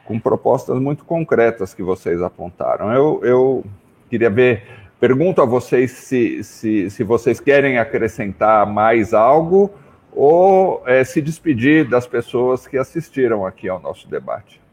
[0.05, 2.93] com propostas muito concretas que vocês apontaram.
[2.93, 3.65] Eu, eu
[4.09, 4.63] queria ver,
[4.99, 9.71] pergunto a vocês se, se, se vocês querem acrescentar mais algo
[10.13, 14.64] ou é, se despedir das pessoas que assistiram aqui ao nosso debate.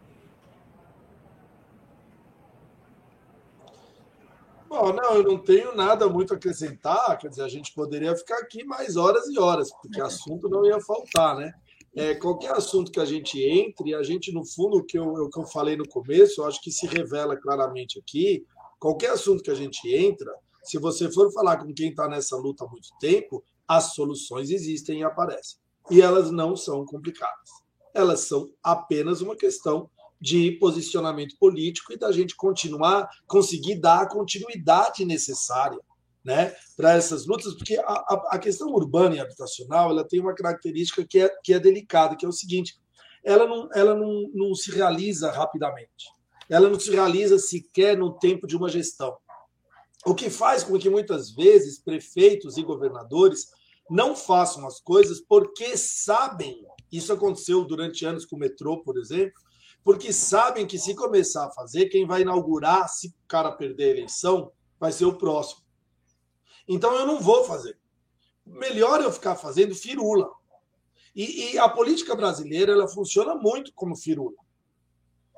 [4.73, 7.19] Bom, não, eu não tenho nada muito a acrescentar.
[7.19, 10.81] Quer dizer, a gente poderia ficar aqui mais horas e horas, porque assunto não ia
[10.81, 11.53] faltar, né?
[11.95, 15.39] É, qualquer assunto que a gente entre, a gente, no fundo, o que eu, que
[15.39, 18.47] eu falei no começo, eu acho que se revela claramente aqui.
[18.81, 22.65] Qualquer assunto que a gente entra, se você for falar com quem está nessa luta
[22.65, 25.59] há muito tempo, as soluções existem e aparecem.
[25.91, 27.51] E elas não são complicadas.
[27.93, 29.91] Elas são apenas uma questão
[30.23, 35.81] de posicionamento político e da gente continuar, conseguir dar a continuidade necessária
[36.25, 40.33] né, para essas lutas, porque a, a, a, questão urbana e habitacional ela tem uma
[40.33, 42.79] característica que é, que é delicada, que é o seguinte:
[43.25, 46.07] ela, não, ela não, não se realiza rapidamente,
[46.49, 49.17] ela não se realiza sequer no tempo de uma gestão.
[50.07, 53.49] O que faz com que muitas vezes prefeitos e governadores
[53.91, 56.65] não façam as coisas porque sabem.
[56.93, 59.41] Isso aconteceu durante anos com o metrô, por exemplo,
[59.85, 63.91] porque sabem que se começar a fazer, quem vai inaugurar, se o cara perder a
[63.91, 65.63] eleição, vai ser o próximo.
[66.69, 67.79] Então eu não vou fazer.
[68.47, 70.31] Melhor eu ficar fazendo firula.
[71.15, 74.37] E, e a política brasileira ela funciona muito como firula.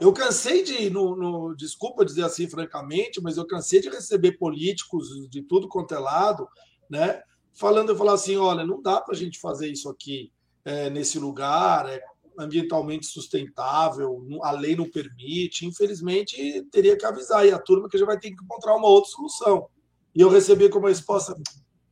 [0.00, 5.08] Eu cansei de, no, no, desculpa dizer assim francamente, mas eu cansei de receber políticos
[5.30, 6.48] de tudo quanto é lado,
[6.90, 7.22] né,
[7.54, 10.32] falando, eu falar assim, olha, não dá para a gente fazer isso aqui
[10.64, 12.02] é, nesse lugar, é
[12.38, 18.06] ambientalmente sustentável, a lei não permite, infelizmente teria que avisar aí a turma que já
[18.06, 19.68] vai ter que encontrar uma outra solução.
[20.14, 21.34] E eu recebi como resposta: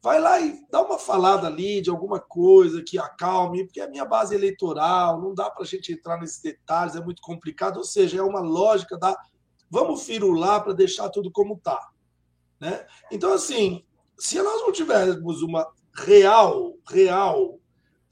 [0.03, 3.91] vai lá e dá uma falada ali de alguma coisa que acalme, porque é a
[3.91, 7.79] minha base eleitoral, não dá para a gente entrar nesses detalhes, é muito complicado.
[7.79, 9.17] Ou seja, é uma lógica da
[9.71, 11.81] vamos firular para deixar tudo como está.
[12.61, 12.87] Né?
[13.11, 13.83] Então, assim,
[14.19, 15.67] se nós não tivermos uma
[15.97, 17.59] real, real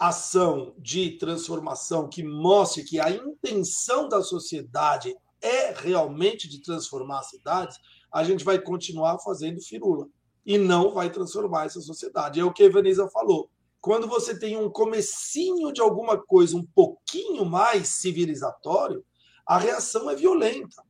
[0.01, 7.28] ação de transformação que mostre que a intenção da sociedade é realmente de transformar as
[7.28, 7.78] cidades,
[8.11, 10.09] a gente vai continuar fazendo firula
[10.44, 12.40] e não vai transformar essa sociedade.
[12.40, 13.51] É o que a Evanisa falou.
[13.78, 19.05] Quando você tem um comecinho de alguma coisa um pouquinho mais civilizatório,
[19.46, 20.82] a reação é violenta.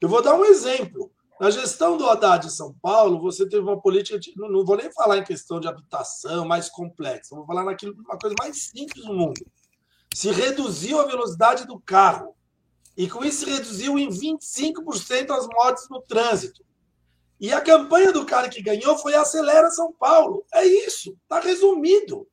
[0.00, 1.10] Eu vou dar um exemplo.
[1.40, 4.76] Na gestão do Haddad em São Paulo, você teve uma política, de, não, não, vou
[4.76, 9.04] nem falar em questão de habitação mais complexa, vou falar naquilo uma coisa mais simples
[9.04, 9.44] do mundo.
[10.14, 12.36] Se reduziu a velocidade do carro
[12.96, 16.64] e com isso se reduziu em 25% as mortes no trânsito.
[17.40, 20.44] E a campanha do cara que ganhou foi Acelera São Paulo.
[20.54, 22.28] É isso, está resumido.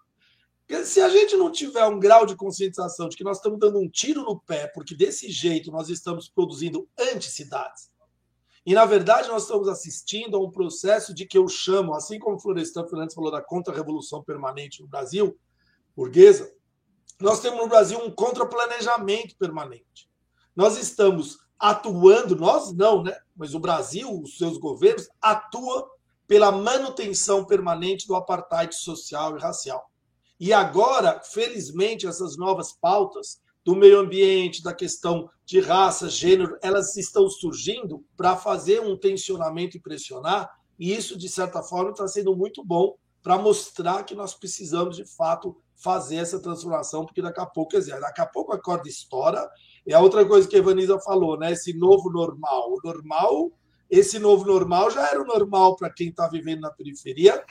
[0.86, 3.90] Se a gente não tiver um grau de conscientização de que nós estamos dando um
[3.90, 7.91] tiro no pé, porque desse jeito nós estamos produzindo anticidades.
[8.66, 12.40] E, na verdade, nós estamos assistindo a um processo de que eu chamo, assim como
[12.40, 15.36] Florestan Fernandes falou da contra-revolução permanente no Brasil,
[15.96, 16.52] burguesa,
[17.20, 20.10] nós temos no Brasil um contra-planejamento permanente.
[20.56, 23.16] Nós estamos atuando, nós não, né?
[23.36, 25.88] Mas o Brasil, os seus governos, atuam
[26.28, 29.92] pela manutenção permanente do apartheid social e racial.
[30.40, 36.96] E agora, felizmente, essas novas pautas do meio ambiente, da questão de raça, gênero, elas
[36.98, 40.50] estão surgindo para fazer um tensionamento e pressionar,
[40.80, 45.06] e isso, de certa forma, está sendo muito bom para mostrar que nós precisamos, de
[45.06, 48.88] fato, fazer essa transformação, porque daqui a pouco, quer dizer, daqui a pouco a corda
[48.88, 49.50] estoura
[49.86, 51.52] é a outra coisa que a Evanisa falou, né?
[51.52, 52.72] Esse novo normal.
[52.72, 53.52] O normal,
[53.90, 57.44] esse novo normal já era o normal para quem está vivendo na periferia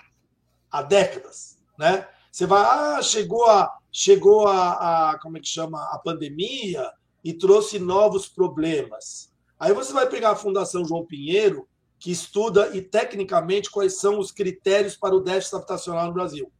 [0.71, 2.07] há décadas, né?
[2.31, 6.91] Você vai, ah, chegou a, chegou a, a como é que chama, a pandemia
[7.25, 9.33] e trouxe novos problemas.
[9.59, 11.69] Aí você vai pegar a Fundação João Pinheiro,
[11.99, 16.51] que estuda e tecnicamente quais são os critérios para o déficit habitacional no Brasil.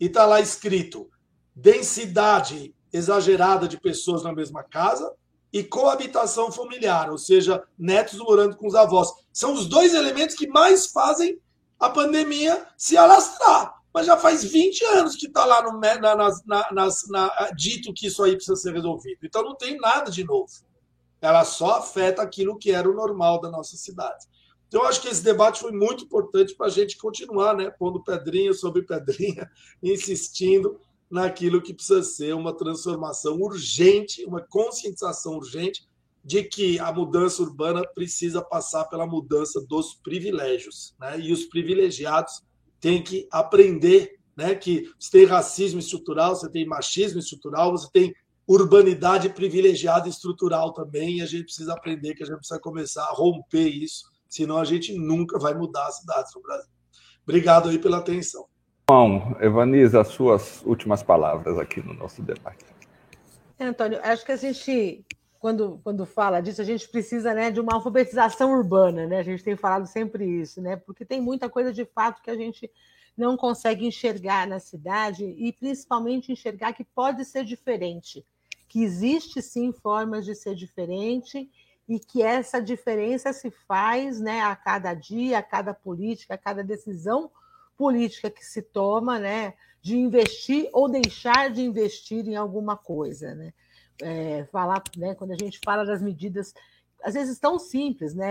[0.00, 1.08] E está lá escrito
[1.54, 5.14] densidade exagerada de pessoas na mesma casa
[5.52, 9.08] e coabitação familiar, ou seja, netos morando com os avós.
[9.32, 11.38] São os dois elementos que mais fazem
[11.78, 13.74] a pandemia se alastrar.
[13.94, 18.08] Mas já faz 20 anos que está lá no, na, na, nas, na, dito que
[18.08, 19.20] isso aí precisa ser resolvido.
[19.22, 20.50] Então não tem nada de novo.
[21.20, 24.26] Ela só afeta aquilo que era o normal da nossa cidade.
[24.66, 27.70] Então, eu acho que esse debate foi muito importante para a gente continuar, né?
[27.70, 29.48] Pondo pedrinha sobre pedrinha,
[29.80, 35.86] insistindo naquilo que precisa ser uma transformação urgente, uma conscientização urgente
[36.24, 41.20] de que a mudança urbana precisa passar pela mudança dos privilégios, né?
[41.20, 42.42] E os privilegiados
[42.84, 44.54] têm que aprender, né?
[44.54, 48.14] Que você tem racismo estrutural, você tem machismo estrutural, você tem
[48.46, 53.14] urbanidade privilegiada estrutural também, e a gente precisa aprender que a gente precisa começar a
[53.14, 56.70] romper isso, senão a gente nunca vai mudar as cidades no Brasil.
[57.22, 58.44] Obrigado aí pela atenção.
[58.86, 62.66] Bom, Evaniza, as suas últimas palavras aqui no nosso debate.
[63.58, 65.02] Antônio, acho que a gente,
[65.44, 69.18] quando, quando fala disso, a gente precisa né, de uma alfabetização urbana, né?
[69.18, 70.74] A gente tem falado sempre isso, né?
[70.74, 72.70] Porque tem muita coisa de fato que a gente
[73.14, 78.24] não consegue enxergar na cidade e principalmente enxergar que pode ser diferente,
[78.66, 81.50] que existe sim formas de ser diferente
[81.86, 86.64] e que essa diferença se faz né, a cada dia, a cada política, a cada
[86.64, 87.30] decisão
[87.76, 93.52] política que se toma, né, de investir ou deixar de investir em alguma coisa, né?
[94.02, 96.52] É, falar, né, quando a gente fala das medidas,
[97.02, 98.28] às vezes tão simples, né?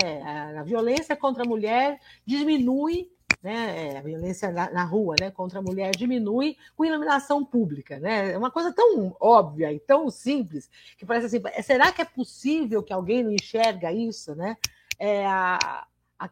[0.57, 3.09] A, violência contra a mulher diminui,
[3.41, 3.97] né?
[3.97, 8.31] A violência na, na, rua, né, contra a mulher diminui com iluminação pública, né?
[8.31, 12.81] É uma coisa tão óbvia e tão simples que parece assim, será que é possível
[12.81, 14.57] que alguém não enxerga isso, né?
[14.99, 15.25] É,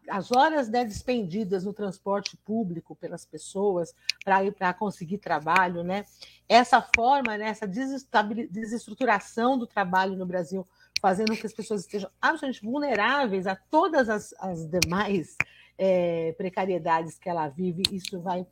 [0.08, 6.04] as horas né, despendidas no transporte público pelas pessoas para ir para conseguir trabalho, né?
[6.48, 10.66] Essa forma, né, essa desestruturação do trabalho no Brasil,
[11.00, 15.36] fazendo com que as pessoas estejam absolutamente vulneráveis a todas as, as demais
[15.76, 18.46] é, precariedades que ela vive, isso vai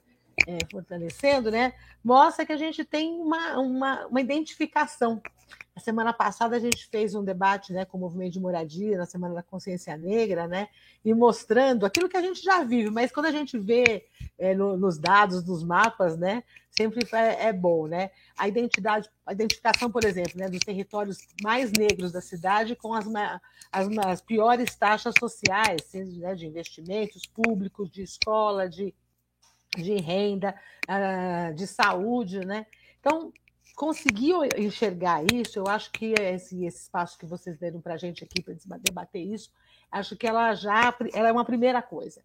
[0.47, 1.72] é, fortalecendo, né?
[2.03, 5.22] Mostra que a gente tem uma, uma, uma identificação
[5.81, 9.07] A semana passada a gente fez um debate né, com o movimento de moradia, na
[9.07, 10.68] Semana da Consciência Negra, né,
[11.03, 14.07] e mostrando aquilo que a gente já vive, mas quando a gente vê
[14.39, 17.87] é, no, nos dados, nos mapas, né, sempre é, é, bom.
[17.87, 18.11] Né?
[18.37, 23.07] A identidade, a identificação, por exemplo, né, dos territórios mais negros da cidade com as,
[23.72, 28.95] as, as piores taxas sociais, né, de investimentos públicos, de escola, de,
[29.78, 30.55] de renda,
[30.87, 32.45] ah, de saúde.
[32.45, 32.66] Né?
[33.01, 33.33] Então,
[33.81, 38.22] conseguiu enxergar isso, eu acho que esse, esse espaço que vocês deram para a gente
[38.22, 39.51] aqui para debater isso,
[39.91, 42.20] acho que ela já ela é uma primeira coisa.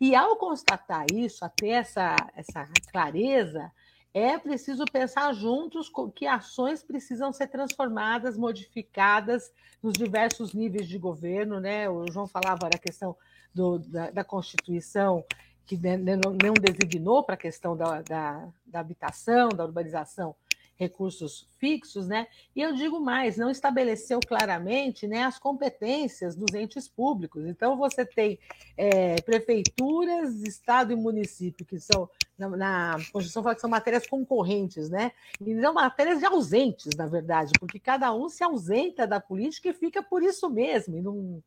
[0.00, 3.72] E ao constatar isso, a ter essa, essa clareza,
[4.14, 9.52] é preciso pensar juntos que ações precisam ser transformadas, modificadas
[9.82, 11.58] nos diversos níveis de governo.
[11.58, 11.90] Né?
[11.90, 13.16] O João falava da questão
[13.52, 15.24] do, da, da Constituição,
[15.66, 20.36] que não, não designou para a questão da, da, da habitação, da urbanização,
[20.80, 22.26] recursos fixos, né?
[22.56, 27.44] E eu digo mais, não estabeleceu claramente né, as competências dos entes públicos.
[27.44, 28.38] Então, você tem
[28.78, 32.08] é, prefeituras, Estado e município, que são,
[32.38, 35.12] na, na Constituição fala que são matérias concorrentes, né?
[35.38, 39.74] E não matérias de ausentes, na verdade, porque cada um se ausenta da política e
[39.74, 41.42] fica por isso mesmo, e não,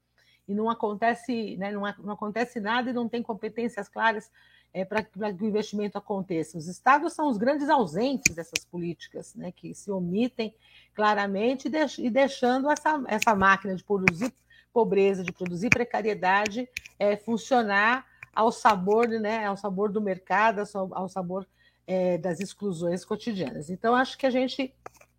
[0.47, 4.29] e não acontece, né, não, não acontece nada e não tem competências claras
[4.73, 6.57] é, para que o investimento aconteça.
[6.57, 10.53] Os estados são os grandes ausentes dessas políticas, né, que se omitem
[10.95, 14.33] claramente e, deix deixando essa, essa máquina de produzir
[14.73, 16.67] pobreza, de produzir precariedade,
[16.97, 21.47] é, funcionar ao sabor, né, ao sabor do mercado, ao sabor
[21.85, 23.69] é, das exclusões cotidianas.
[23.69, 24.73] Então, acho que a gente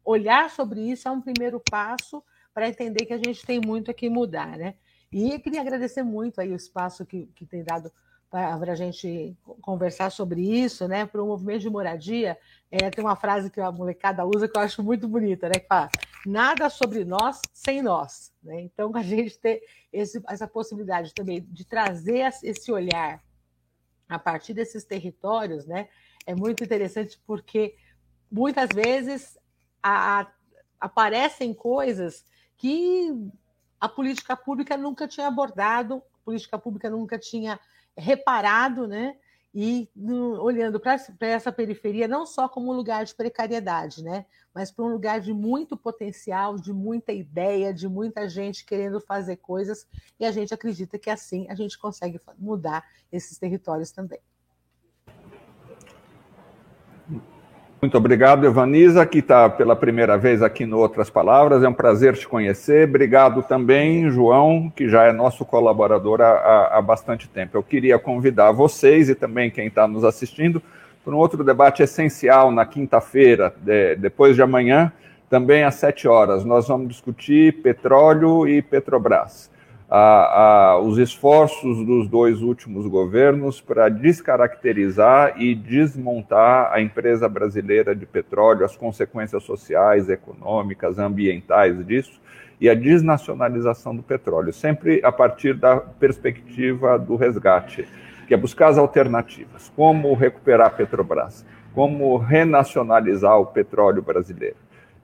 [0.05, 3.95] olhar sobre isso é um primeiro passo para entender que a gente tem muito a
[3.95, 4.75] que mudar, né?
[5.13, 7.93] E queria agradecer muito aí o espaço que, que tem dado
[8.35, 11.07] para a gente conversar sobre isso, né?
[11.07, 12.37] Para o movimento de moradia,
[12.69, 15.55] é, tem uma frase que a molecada usa que eu acho muito bonita, né?
[15.61, 15.89] Que fala:
[16.27, 18.33] nada sobre nós sem nós.
[18.43, 18.63] Né?
[18.63, 19.63] Então, a gente ter
[19.93, 23.23] esse, essa possibilidade também de trazer esse olhar
[24.09, 25.89] a partir desses territórios, né?
[26.27, 27.77] É muito interessante porque
[28.29, 29.39] muitas vezes
[29.81, 30.27] a, a,
[30.81, 32.25] aparecem coisas
[32.57, 33.13] que
[33.81, 37.61] a política pública nunca tinha abordado, a política pública nunca tinha
[37.97, 39.17] reparado, né?
[39.55, 44.27] E no, olhando para essa periferia não só como um lugar de precariedade, né?
[44.53, 49.37] Mas para um lugar de muito potencial, de muita ideia, de muita gente querendo fazer
[49.37, 49.87] coisas,
[50.19, 54.21] e a gente acredita que assim a gente consegue mudar esses territórios também.
[57.85, 61.63] Muito obrigado, Evaniza, que está pela primeira vez aqui no Outras Palavras.
[61.63, 62.89] É um prazer te conhecer.
[62.89, 67.59] Obrigado também, João, que já é nosso colaborador há, há bastante tempo.
[67.59, 70.63] Eu queria convidar vocês e também quem está nos assistindo
[71.05, 74.91] para um outro debate essencial na quinta-feira, de, depois de amanhã,
[75.29, 76.43] também às sete horas.
[76.43, 79.51] Nós vamos discutir petróleo e Petrobras
[79.97, 87.95] a, a, os esforços dos dois últimos governos para descaracterizar e desmontar a empresa brasileira
[87.95, 92.21] de petróleo, as consequências sociais, econômicas, ambientais disso,
[92.61, 97.87] e a desnacionalização do petróleo, sempre a partir da perspectiva do resgate,
[98.27, 104.57] que é buscar as alternativas, como recuperar a Petrobras, como renacionalizar o petróleo brasileiro.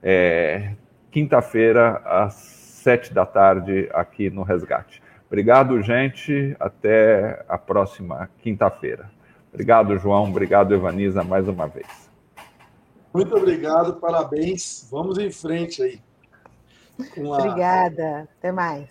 [0.03, 0.73] É,
[1.09, 5.01] Quinta-feira, às sete da tarde aqui no Resgate.
[5.27, 6.55] Obrigado, gente.
[6.59, 9.09] Até a próxima quinta-feira.
[9.53, 10.29] Obrigado, João.
[10.29, 12.09] Obrigado, Evaniza, mais uma vez.
[13.13, 14.87] Muito obrigado, parabéns.
[14.89, 15.99] Vamos em frente aí.
[16.99, 17.19] A...
[17.19, 18.27] Obrigada.
[18.37, 18.89] Até mais.